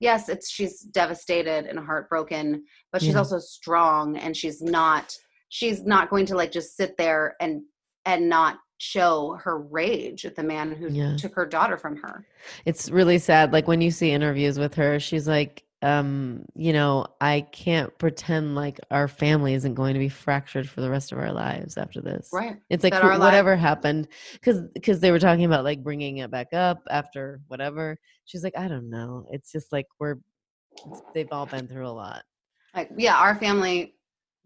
[0.00, 3.18] yes, it's she's devastated and heartbroken, but she's Yeah.
[3.18, 5.14] also strong, and she's not,
[5.50, 7.64] she's not going to like just sit there and
[8.06, 11.16] and not show her rage at the man who Yeah.
[11.16, 12.26] took her daughter from her.
[12.64, 13.52] it's really sad.
[13.52, 18.54] Like when you see interviews with her, she's like, um, you know, I can't pretend
[18.54, 22.00] like our family isn't going to be fractured for the rest of our lives after
[22.00, 22.30] this.
[22.32, 22.56] Right.
[22.70, 26.52] It's like wh- whatever happened, because because they were talking about like bringing it back
[26.52, 27.98] up after whatever.
[28.24, 29.26] She's like, I don't know.
[29.30, 30.16] It's just like we're
[31.14, 32.24] they've all been through a lot.
[32.74, 33.94] like yeah our family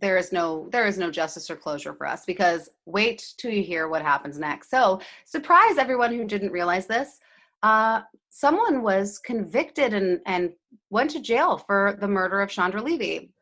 [0.00, 3.62] there is no there is no justice or closure for us because wait till you
[3.62, 7.18] hear what happens next so surprise everyone who didn't realize this
[7.62, 10.52] uh someone was convicted and and
[10.90, 13.32] went to jail for the murder of chandra levy.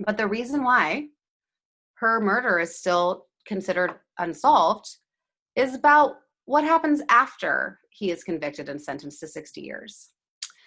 [0.00, 1.08] But the reason why
[1.94, 4.88] her murder is still considered unsolved
[5.56, 10.10] is about what happens after he is convicted and sentenced to 60 years.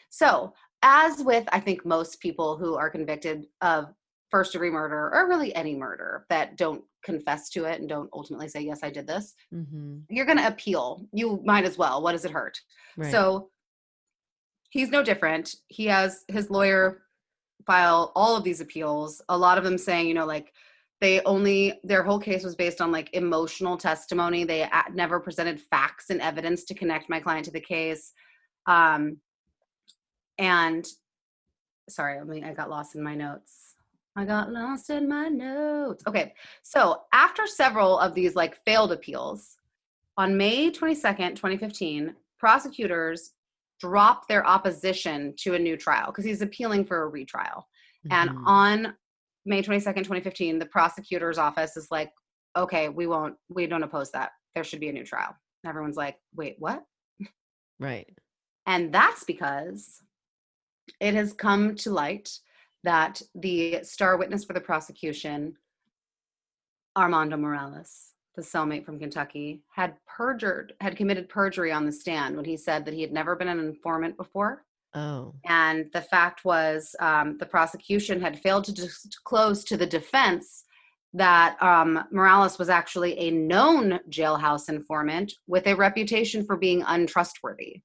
[0.09, 3.93] So as with I think most people who are convicted of
[4.31, 8.47] first degree murder or really any murder that don't confess to it and don't ultimately
[8.47, 9.97] say yes I did this, Mm-hmm.
[10.09, 11.05] you're going to appeal.
[11.13, 12.01] You might as well.
[12.01, 12.59] What does it hurt?
[12.97, 13.11] Right.
[13.11, 13.49] So
[14.71, 15.55] he's no different.
[15.67, 17.03] He has his lawyer
[17.67, 20.51] file all of these appeals, a lot of them saying, you know, like
[21.01, 24.43] they only their whole case was based on like emotional testimony.
[24.43, 28.11] They never presented facts and evidence to connect my client to the case.
[28.67, 29.17] Um
[30.37, 30.85] and
[31.89, 33.64] sorry, I mean I got lost in my notes.
[34.15, 36.03] I got lost in my notes.
[36.07, 36.33] Okay.
[36.63, 39.57] So, after several of these like failed appeals,
[40.17, 43.33] on May 22nd, 2015, prosecutors
[43.81, 47.67] dropped their opposition to a new trial because he's appealing for a retrial.
[48.09, 48.43] And Mhm.
[48.47, 48.97] on
[49.45, 52.13] May 22nd, 2015, the prosecutor's office is like,
[52.55, 54.31] okay, we won't, we don't oppose that.
[54.53, 55.35] There should be a new trial.
[55.63, 56.85] And everyone's like, wait, what?
[57.79, 58.07] right.
[58.65, 60.01] And that's because
[61.01, 62.39] it has come to light
[62.85, 65.55] that the star witness for the prosecution,
[66.95, 72.45] Armando Morales, the cellmate from Kentucky, had perjured, had committed perjury on the stand when
[72.45, 74.63] he said that he had never been an informant before.
[74.93, 75.33] Oh.
[75.45, 80.63] And the fact was, um, the prosecution had failed to disclose to the defense
[81.13, 87.81] that um, Morales was actually a known jailhouse informant with a reputation for being untrustworthy.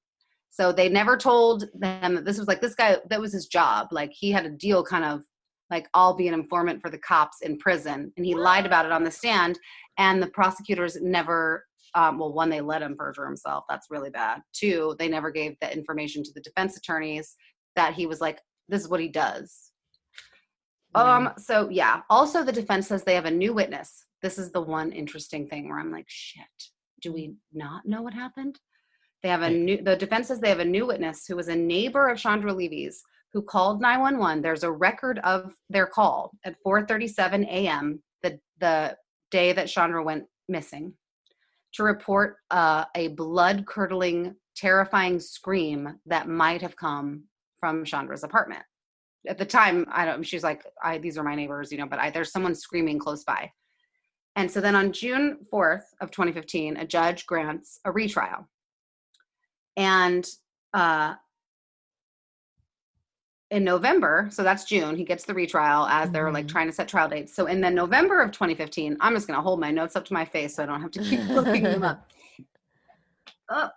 [0.51, 3.87] So they never told them that this was like this guy, that was his job.
[3.91, 5.23] Like he had a deal kind of
[5.69, 8.11] like, I'll be an informant for the cops in prison.
[8.17, 9.57] And he lied about it on the stand.
[9.97, 13.65] And the prosecutors never um, well, one, they let him perjure himself.
[13.69, 14.41] That's really bad.
[14.53, 17.35] Two, they never gave the information to the defense attorneys
[17.75, 18.39] that he was like,
[18.69, 19.71] this is what he does.
[20.93, 22.01] Um, so yeah.
[22.09, 24.05] Also, the defense says they have a new witness.
[24.21, 26.43] This is the one interesting thing where I'm like, shit,
[27.01, 28.59] do we not know what happened?
[29.23, 31.55] They have a new the defense says they have a new witness who was a
[31.55, 33.03] neighbor of Chandra Levy's
[33.33, 34.41] who called 911.
[34.41, 38.01] There's a record of their call at 4:37 a.m.
[38.23, 38.97] the the
[39.29, 40.93] day that Chandra went missing
[41.73, 47.23] to report uh, a blood curdling, terrifying scream that might have come
[47.59, 48.63] from Chandra's apartment.
[49.27, 50.23] At the time, I don't.
[50.23, 51.85] She's like, "I these are my neighbors," you know.
[51.85, 53.51] But I, there's someone screaming close by.
[54.35, 58.47] And so then on June 4th of 2015, a judge grants a retrial.
[59.77, 60.27] And
[60.73, 61.15] uh,
[63.49, 66.51] in November, so that's June, he gets the retrial as they're like Mhm.
[66.51, 67.33] trying to set trial dates.
[67.35, 70.13] So in the November of 2015, I'm just going to hold my notes up to
[70.13, 72.09] my face so I don't have to keep looking them up.
[73.49, 73.69] Oh,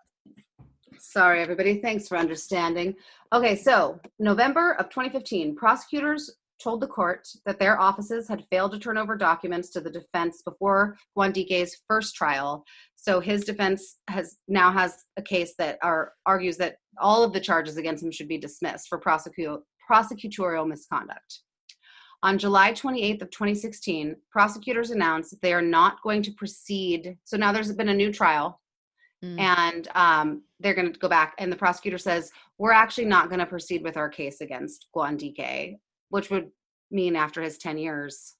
[0.99, 1.80] sorry, everybody.
[1.80, 2.95] Thanks for understanding.
[3.32, 6.30] Okay, so November of 2015, prosecutors
[6.63, 10.43] told the court that their offices had failed to turn over documents to the defense
[10.43, 12.65] before Guandique's first trial.
[12.97, 17.41] So his defense has now has a case that are, argues that all of the
[17.41, 21.41] charges against him should be dismissed for prosecu- prosecutorial misconduct.
[22.23, 27.19] On July 28th of 2016, prosecutors announced that they are not going to proceed.
[27.25, 28.61] So now there's been a new trial
[29.25, 29.41] Mm.
[29.41, 33.39] and um, they're going to go back and the prosecutor says we're actually not going
[33.39, 35.79] to proceed with our case against Guandique,
[36.15, 36.49] which would
[36.93, 38.37] mean after his 10 years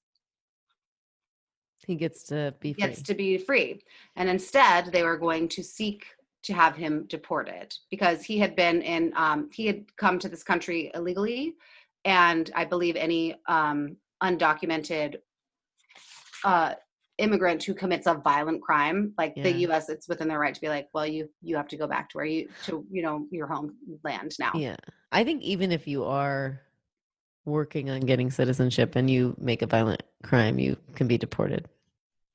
[1.85, 2.81] he gets to be free.
[2.81, 3.81] gets to be free
[4.15, 6.05] and instead they were going to seek
[6.41, 10.41] to have him deported because he had been in um, he had come to this
[10.41, 11.53] country illegally
[12.05, 15.17] and i believe any um, undocumented
[16.45, 16.75] uh,
[17.17, 20.69] immigrant who commits a violent crime like the us it's within their right to be
[20.69, 23.47] like well you you have to go back to where you to you know your
[23.47, 24.77] homeland now Yeah.
[25.11, 26.59] I think even if you are
[27.45, 31.67] working on getting citizenship and you make a violent crime, you can be deported.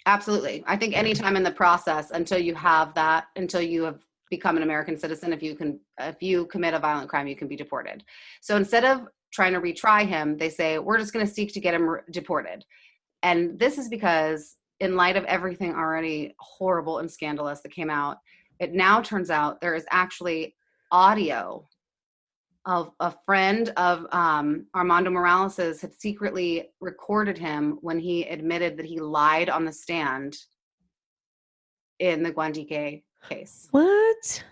[0.06, 0.64] Absolutely.
[0.66, 3.98] I think anytime in the process until you have that, until you have
[4.30, 7.48] become an American citizen, if you can, if you commit a violent crime, you can
[7.48, 8.04] be deported.
[8.40, 11.61] So instead of trying to retry him, they say, we're just going to seek to
[11.61, 12.64] get him re- deported.
[13.22, 18.18] And this is because, in light of everything already horrible and scandalous that came out,
[18.61, 20.54] it now turns out there is actually
[20.90, 21.68] audio
[22.66, 28.86] of a friend of um, Armando Morales's had secretly recorded him when he admitted that
[28.86, 30.36] he lied on the stand
[31.98, 33.68] in the Guandique case.
[33.70, 34.44] What?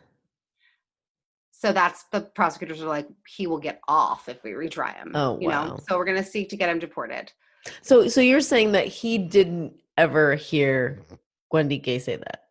[1.51, 5.13] So that's the prosecutors are like, he will get off if we retry him.
[5.15, 5.67] Oh, you wow.
[5.67, 5.79] know.
[5.89, 7.33] So we're gonna seek to get him deported.
[7.83, 11.03] So so you're saying that he didn't ever hear
[11.51, 12.45] Wendy Gay say that?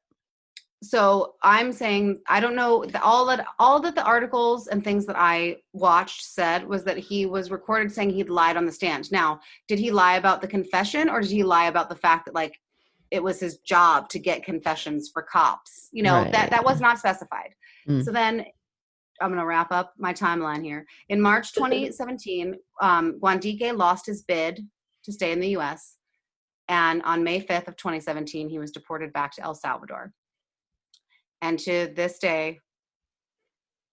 [0.84, 5.16] So i'm saying i don't know all that all that the articles and things that
[5.18, 9.12] i watched said was that he was recorded saying he'd lied on the stand.
[9.12, 12.36] Now did he lie about the confession or did he lie about the fact that
[12.36, 12.60] like
[13.10, 15.90] it was his job to get confessions for cops?
[15.92, 17.54] You know that that was not specified.
[17.88, 18.04] Mm.
[18.04, 18.46] so then
[19.22, 20.86] i'm going to wrap up my timeline here.
[21.10, 24.62] In march 2017 um, guandique lost his bid
[25.06, 25.96] to stay in the us
[26.68, 30.14] and on may 5th of 2017 he was deported back to el salvador
[31.42, 32.60] and to this day,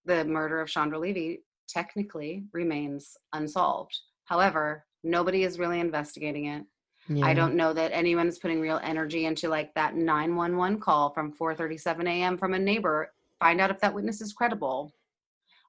[0.04, 3.96] the murder of Chandra Levy technically remains unsolved.
[4.24, 6.64] However, nobody is really investigating it.
[7.22, 11.34] I don't know that anyone is putting real energy into like that 911 call from
[11.34, 12.38] 4:37 a.m.
[12.38, 13.12] from a neighbor.
[13.40, 14.90] Find out if that witness is credible.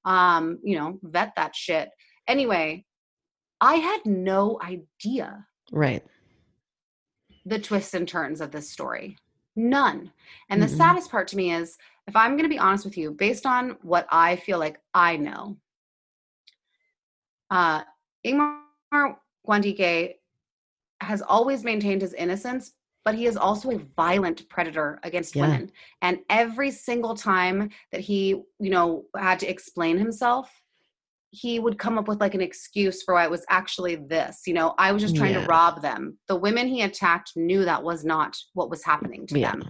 [0.05, 1.89] Um, you know, vet that shit.
[2.29, 2.85] Anyway,
[3.59, 6.03] I had no idea Right.
[7.45, 9.17] the twists and turns of this story.
[9.55, 10.11] None.
[10.49, 10.77] And the Mm-mm.
[10.77, 11.77] saddest part to me is
[12.07, 15.17] if I'm going to be honest with you, based on what I feel like I
[15.17, 15.57] know,
[17.49, 17.83] uh,
[18.25, 19.15] Ingmar
[19.47, 20.15] Guandique
[21.01, 25.41] has always maintained his innocence, but he is also a violent predator against Yeah.
[25.43, 25.71] women.
[26.01, 28.29] And every single time that he,
[28.59, 30.49] you know, had to explain himself,
[31.35, 34.41] he would come up with like an excuse for why it was actually this.
[34.47, 35.41] You know, I was just trying Yeah.
[35.41, 36.17] to rob them.
[36.27, 39.51] The women he attacked knew that was not what was happening to Yeah.
[39.51, 39.69] them.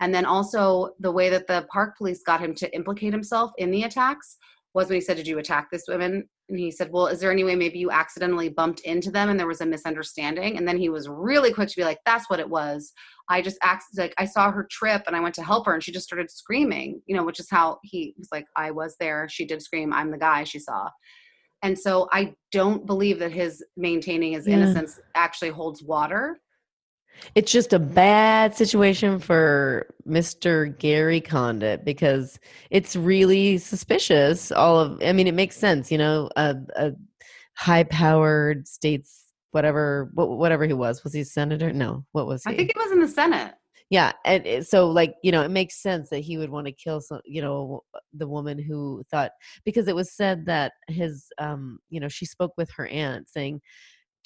[0.00, 3.70] And then also the way that the park police got him to implicate himself in
[3.70, 4.36] the attacks
[4.74, 6.28] was when he said, Did you attack this woman?
[6.48, 9.38] And he said, Well, is there any way maybe you accidentally bumped into them and
[9.38, 10.56] there was a misunderstanding?
[10.56, 12.92] And then he was really quick to be like, That's what it was.
[13.28, 15.82] I just acted like I saw her trip and I went to help her and
[15.82, 19.28] she just started screaming, you know, which is how he was like, I was there.
[19.28, 19.92] She did scream.
[19.92, 20.88] I'm the guy she saw.
[21.62, 24.54] And so I don't believe that his maintaining his Yeah.
[24.54, 26.40] innocence actually holds water.
[27.34, 30.76] It's just a bad situation for Mr.
[30.78, 32.38] Gary Condit because
[32.70, 34.50] it's really suspicious.
[34.52, 36.92] All of, I mean, it makes sense, you know, a, a
[37.56, 41.02] high-powered states, whatever, whatever he was.
[41.04, 41.72] Was he a senator?
[41.72, 42.52] No, what was he?
[42.52, 43.54] I think it was in the Senate.
[43.90, 46.72] yeah, and it- so like you know, it makes sense that he would want to
[46.72, 49.30] kill some, you know, the woman who thought
[49.64, 53.60] because it was said that his, um, you know, she spoke with her aunt saying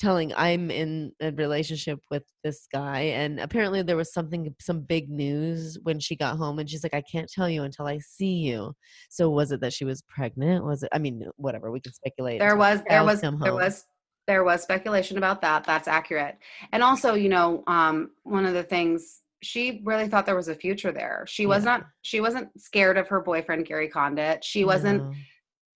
[0.00, 5.10] telling I'm in a relationship with this guy and apparently there was something some big
[5.10, 8.32] news when she got home and she's like I can't tell you until I see
[8.48, 8.72] you.
[9.10, 10.64] So was it that she was pregnant?
[10.64, 12.40] Was it I mean whatever, we can speculate.
[12.40, 13.54] there was there was there home.
[13.54, 13.84] was
[14.26, 16.36] there was speculation about that that's accurate
[16.72, 20.54] and also you know um one of the things she really thought there was a
[20.54, 25.02] future there she was not she wasn't scared of her boyfriend gary condit she wasn't
[25.02, 25.12] No.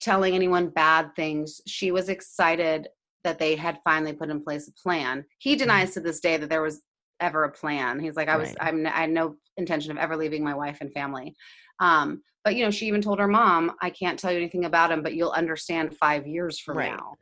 [0.01, 2.89] telling anyone bad things she was excited
[3.25, 5.25] that they had finally put in place a plan.
[5.39, 6.83] He denies to this day that there was
[7.20, 7.99] ever a plan.
[7.99, 8.57] He's like i was Right.
[8.61, 11.35] i'm i had no intention of ever leaving my wife and family.
[11.81, 14.93] Um but you know she even told her mom i can't tell you anything about
[14.93, 16.91] him but you'll understand five years from Right.
[16.93, 17.14] now.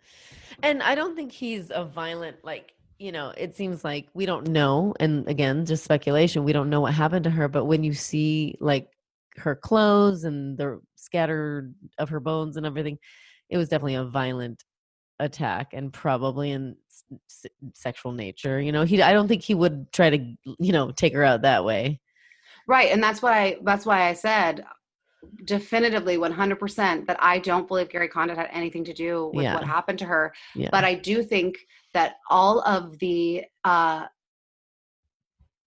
[0.62, 4.46] And I don't think he's a violent like you know, it seems like we don't
[4.48, 4.94] know.
[5.00, 8.56] And again, just speculation, we don't know what happened to her, but when you see
[8.60, 8.88] like
[9.38, 12.98] her clothes and the scattered of her bones and everything,
[13.50, 14.62] it was definitely a violent
[15.22, 16.76] attack and probably in
[17.28, 18.60] s- sexual nature.
[18.60, 20.18] You know, he I don't think he would try to,
[20.58, 22.00] you know, take her out that way.
[22.68, 24.64] Right, and that's why I that's why I said
[25.44, 29.54] definitively 100% that I don't believe Gary Condit had anything to do with Yeah.
[29.54, 30.68] what happened to her, Yeah.
[30.72, 31.56] but I do think
[31.94, 34.06] that all of the uh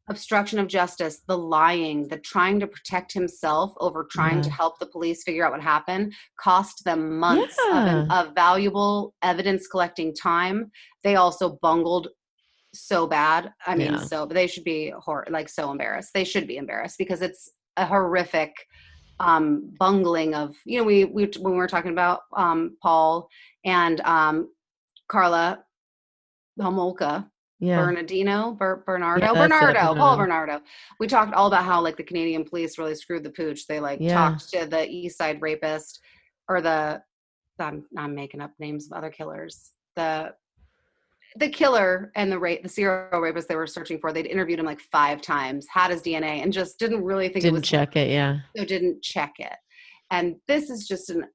[0.08, 4.86] obstruction of justice, the lying, the trying to protect himself over trying to help the
[4.86, 10.70] police figure out what happened cost them months of, of valuable evidence collecting time.
[11.04, 12.10] They also bungled
[12.74, 13.52] so bad.
[13.66, 13.98] I mean, Yeah.
[13.98, 16.12] so they should be hor- like so embarrassed.
[16.14, 18.54] They should be embarrassed because it's a horrific
[19.22, 23.30] um bungling of you know we we when we were talking about um Paul
[23.64, 24.50] and um
[25.08, 25.64] Karla
[26.60, 27.30] Homolka
[27.66, 27.78] yeah.
[27.84, 30.18] Bernardino, Ber- Bernardo, Yeah, that's it, Bernardo, Paul Bernardo.
[30.54, 30.66] Bernardo.
[31.00, 33.68] We talked all about how like the Canadian police really screwed the pooch.
[33.68, 34.14] They like Yeah.
[34.14, 36.00] talked to the East Side rapist
[36.50, 37.02] or the
[37.60, 39.72] I'm I'm making up names of other killers.
[39.96, 40.34] The
[41.38, 44.14] the killer and the rape the serial rapist they were searching for.
[44.14, 47.48] They'd interviewed him like five times, had his DNA, and just didn't really think it
[47.48, 48.40] Didn't was check it, yeah.
[48.56, 49.56] so didn't check it.
[50.12, 51.26] And this is just an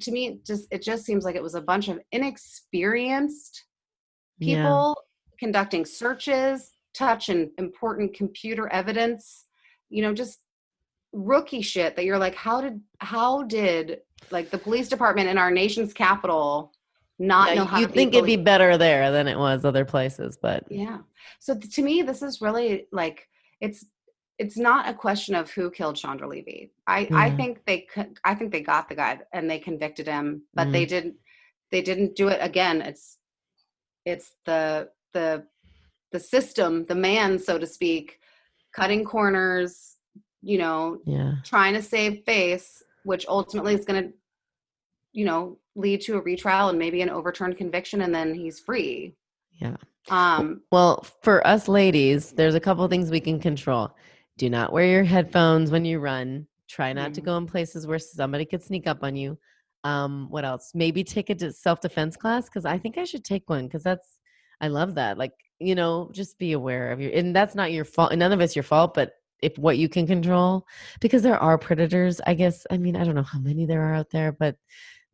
[0.00, 3.64] to me it just it just seems like it was a bunch of inexperienced
[4.40, 4.96] people
[5.42, 9.46] conducting searches touch and important computer evidence
[9.90, 10.38] you know just
[11.12, 13.98] rookie shit that you're like how did how did
[14.30, 16.70] like the police department in our nation's capital
[17.18, 19.84] not Yeah, know how you'd to think it'd be better there than it was other
[19.84, 20.98] places, but yeah
[21.40, 23.26] so to me this is really like
[23.60, 23.84] it's
[24.38, 26.70] it's not a question of who killed Chandra Levy.
[26.86, 27.36] I I mm.
[27.36, 30.86] think they could I think they got the guy and they convicted him, but they
[30.86, 30.88] mm.
[30.88, 31.14] didn't
[31.72, 32.80] they didn't do it again.
[32.80, 33.18] It's
[34.04, 35.44] it's the the
[36.12, 38.18] the system, the man so to speak,
[38.74, 39.96] cutting corners,
[40.42, 41.34] you know, yeah.
[41.44, 44.12] trying to save face, which ultimately is going to
[45.14, 49.14] you know, lead to a retrial and maybe an overturned conviction and then he's free.
[49.60, 49.76] Yeah.
[50.10, 53.94] Um Well, for us ladies, there's a couple things we can control.
[54.38, 56.46] Do not wear your headphones when you run.
[56.66, 57.24] Try not to Mhm.
[57.24, 59.38] go in places where somebody could sneak up on you.
[59.84, 60.72] Um, what else?
[60.74, 64.18] Maybe take a self defense class because I think I should take one because that's
[64.62, 65.18] I love that.
[65.18, 68.14] Like you know, just be aware of your and that's not your fault.
[68.14, 70.66] None of it's your fault, but if what you can control,
[71.00, 72.20] because there are predators.
[72.26, 74.56] I guess I mean I don't know how many there are out there, but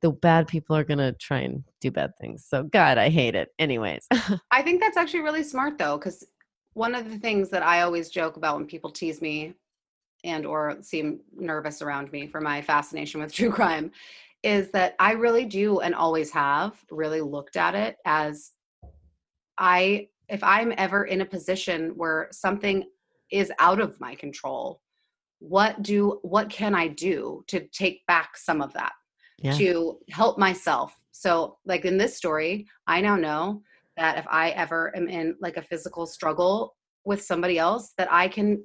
[0.01, 2.47] the bad people are gonna try and do bad things.
[2.49, 3.49] So God, I hate it.
[3.59, 4.07] Anyways,
[4.51, 6.25] I think that's actually really smart though, because
[6.75, 9.55] one of the things that I always joke about when people tease me
[10.25, 13.91] and or seem nervous around me for my fascination with true crime
[14.45, 18.53] is that I really do and always have really looked at it as
[19.59, 22.85] I if I'm ever in a position where something
[23.31, 24.81] is out of my control,
[25.39, 28.93] what do what can I do to take back some of that?
[29.39, 30.95] yeah, to help myself.
[31.13, 33.63] So, like in this story, I now know
[33.97, 38.29] that if I ever am in like a physical struggle with somebody else, that I
[38.29, 38.65] can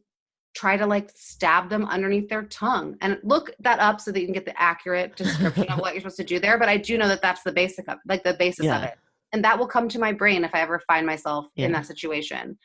[0.55, 4.27] try to like stab them underneath their tongue and look that up so that you
[4.27, 6.59] can get the accurate description of what you're supposed to do there.
[6.59, 8.97] But I do know that that's the basic of like the basis of it.
[9.33, 12.57] And that will come to my brain if I ever find myself in that situation.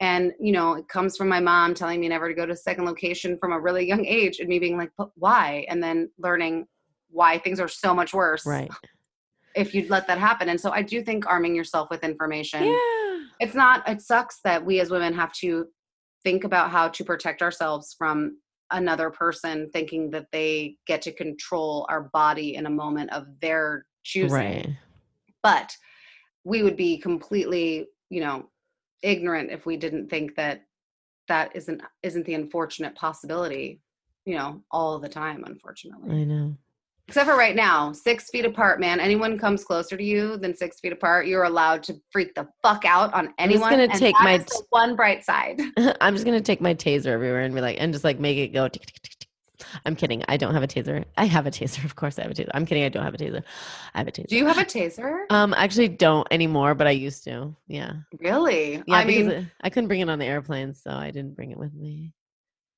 [0.00, 2.56] And you know, it comes from my mom telling me never to go to a
[2.56, 6.10] second location from a really young age, and me being like, "But why?" And then
[6.18, 6.66] learning
[7.10, 8.70] why things are so much worse right.
[9.56, 10.48] if you'd let that happen.
[10.48, 12.64] And so I do think arming yourself with information.
[12.64, 13.18] Yeah.
[13.40, 13.86] It's not.
[13.88, 15.66] It sucks that we as women have to
[16.22, 18.38] think about how to protect ourselves from
[18.70, 23.84] another person thinking that they get to control our body in a moment of their
[24.04, 24.68] choosing Right.
[25.42, 25.76] but
[26.44, 28.46] we would be completely you know
[29.02, 30.62] ignorant if we didn't think that
[31.28, 33.80] that isn't isn't the unfortunate possibility
[34.24, 36.56] you know all the time unfortunately I know.
[37.08, 40.80] except for right now six feet apart man anyone comes closer to you than six
[40.80, 44.96] feet apart you're allowed to freak the fuck out on anyone gonna take my one
[44.96, 45.60] bright side
[46.00, 48.48] I'm just gonna take my taser everywhere and be like, and just like make it
[48.48, 48.68] go.
[49.84, 50.24] I'm kidding.
[50.28, 51.04] I don't have a taser.
[51.16, 51.84] I have a taser.
[51.90, 52.50] Of course, I have a taser.
[52.54, 52.84] I'm kidding.
[52.84, 53.42] I don't have a taser.
[53.94, 54.26] I have a taser.
[54.26, 57.54] do you have a taser Um, I actually don't anymore, but I used to.
[57.66, 57.92] Yeah.
[58.20, 58.96] really Yeah.
[58.96, 61.74] i mean I couldn't bring it on the airplane, so I didn't bring it with
[61.74, 62.12] me.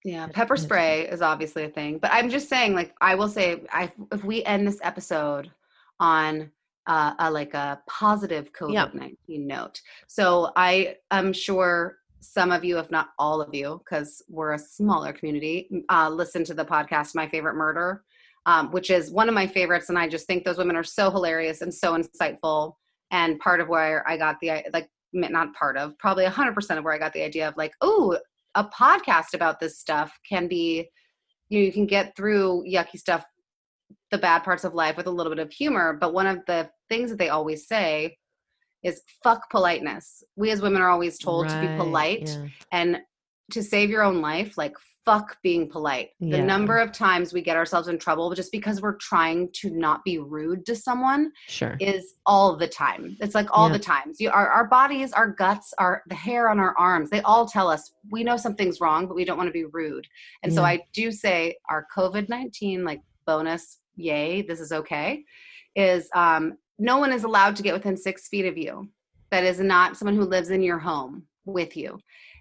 [0.05, 3.62] Yeah, pepper spray is obviously a thing, but I'm just saying, like, I will say,
[3.70, 5.51] I if we end this episode
[6.01, 6.51] on
[6.88, 12.79] uh, a like a positive COVID nineteen note, so I am sure some of you,
[12.79, 17.14] if not all of you, because we're a smaller community, uh, listen to the podcast
[17.14, 18.05] "My Favorite Murder,"
[18.47, 21.11] um, which is one of my favorites, and I just think those women are so
[21.11, 22.75] hilarious and so insightful,
[23.11, 26.95] and part of where I got the like not part of probably 100% of where
[26.95, 28.18] I got the idea of like, oh,
[28.55, 30.89] a podcast about this stuff can be
[31.49, 33.25] you know you can get through yucky stuff
[34.11, 36.68] the bad parts of life with a little bit of humor but one of the
[36.89, 38.16] things that they always say
[38.83, 42.47] is fuck politeness we as women are always told to be polite yeah.
[42.73, 42.98] and
[43.51, 44.74] to save your own life like
[45.05, 48.97] fuck being polite the number of times we get ourselves in trouble just because we're
[48.98, 51.77] trying to not be rude to someone Sure.
[51.81, 53.16] is all the time.
[53.20, 53.73] It's like all Yeah.
[53.73, 54.20] the times.
[54.20, 57.69] You our our bodies, our guts, our the hair on our arms, they all tell
[57.69, 60.07] us we know something's wrong, but we don't want to be rude.
[60.44, 65.24] And so I do say our COVID-19 like bonus, yay, this is okay,
[65.74, 68.89] is um no one is allowed to get within six feet of you.
[69.31, 71.99] That is not someone who lives in your home with you.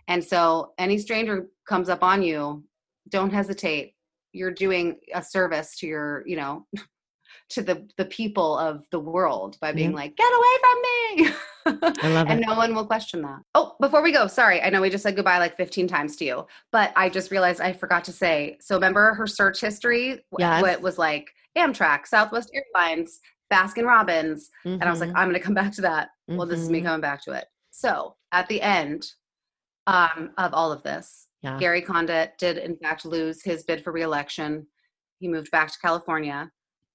[0.07, 2.63] And so any stranger comes up on you,
[3.07, 3.93] don't hesitate.
[4.33, 6.65] You're doing a service to your, you know,
[7.49, 11.33] to the the people of the world by being like, "Get away from me!"
[12.03, 12.47] I love and it.
[12.47, 13.41] no one will question that.
[13.55, 16.25] Oh, before we go, sorry, I know we just said goodbye like 15 times to
[16.25, 18.57] you, but I just realized I forgot to say.
[18.61, 20.23] So remember her search history?
[20.39, 20.61] Yes.
[20.61, 23.19] What was like Amtrak, Southwest Airlines,
[23.51, 26.09] Baskin Robbins, and I was like, Mhm, I'm going to come back to that.
[26.27, 26.85] Well, this is me mhm.
[26.85, 27.45] coming back to it.
[27.71, 29.11] So at the end
[29.87, 31.57] um, of all of this, Yeah.
[31.59, 34.67] Gary Condit did in fact lose his bid for reelection.
[35.19, 36.51] He moved back to California.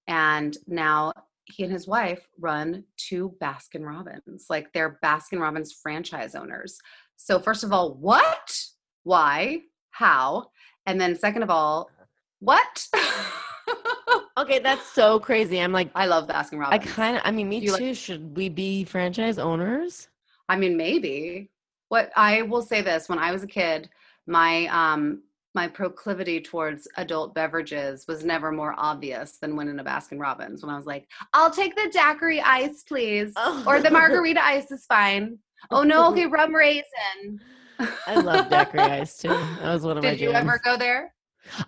[0.09, 1.13] and now
[1.47, 6.79] he and his wife run two Baskin Robbins, like they're Baskin Robbins franchise owners.
[7.17, 8.61] So, first of all, what?
[9.05, 9.61] Why?
[9.91, 10.51] How?
[10.87, 11.89] And then, second of all,
[12.41, 12.87] what?
[14.39, 15.59] Okay, that's so crazy.
[15.61, 16.83] I'm like, I love Baskin Robbins.
[16.83, 17.85] I kind of, I mean, me You too.
[17.87, 20.09] like- Should we be franchise owners?
[20.49, 21.51] I mean, maybe.
[21.89, 23.89] What I will say this: when I was a kid,
[24.27, 25.23] my um
[25.55, 30.63] my proclivity towards adult beverages was never more obvious than when in a Baskin Robbins.
[30.63, 33.33] When I was like, "I'll take the daiquiri ice, please,"
[33.67, 35.39] or the margarita ice is fine.
[35.71, 37.41] Oh no, okay, rum raisin.
[37.79, 39.29] I love daiquiri ice too.
[39.29, 41.15] That was one of my Did you ever go there?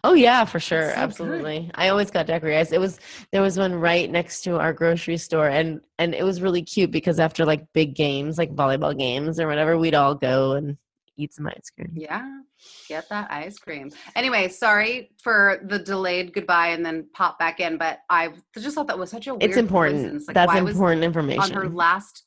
[0.04, 0.98] Oh yeah, for sure, so good.
[0.98, 1.70] absolutely.
[1.74, 2.72] I always got daiquiri ice.
[2.72, 2.98] It was
[3.32, 6.90] there was one right next to our grocery store, and and it was really cute
[6.90, 10.76] because after like big games, like volleyball games or whatever, we'd all go and
[11.16, 11.90] eat some ice cream.
[11.94, 12.40] Yeah,
[12.88, 13.90] get that ice cream.
[14.14, 18.86] Anyway, sorry for the delayed goodbye and then pop back in, but I just thought
[18.88, 20.26] that was such a weird It's important.
[20.28, 21.42] Like, That's important information.
[21.42, 22.24] on her last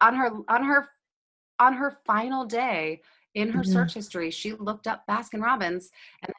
[0.00, 0.88] on her on her
[1.58, 3.00] on her final day
[3.34, 3.72] in her Mhm.
[3.72, 5.90] search history she looked up baskin robbins
[6.22, 6.32] and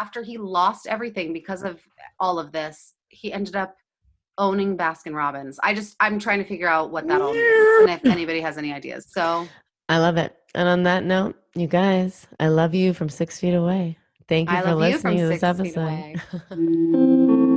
[0.00, 1.80] after he lost everything because of
[2.20, 3.76] all of this he ended up
[4.38, 7.90] owning baskin robbins i just i'm trying to figure out what that all means and
[7.90, 9.46] if anybody has any ideas so
[9.88, 10.36] I love it.
[10.54, 13.96] And on that note, you guys, I love you from six feet away.
[14.28, 17.44] Thank you I for love you listening to this episode.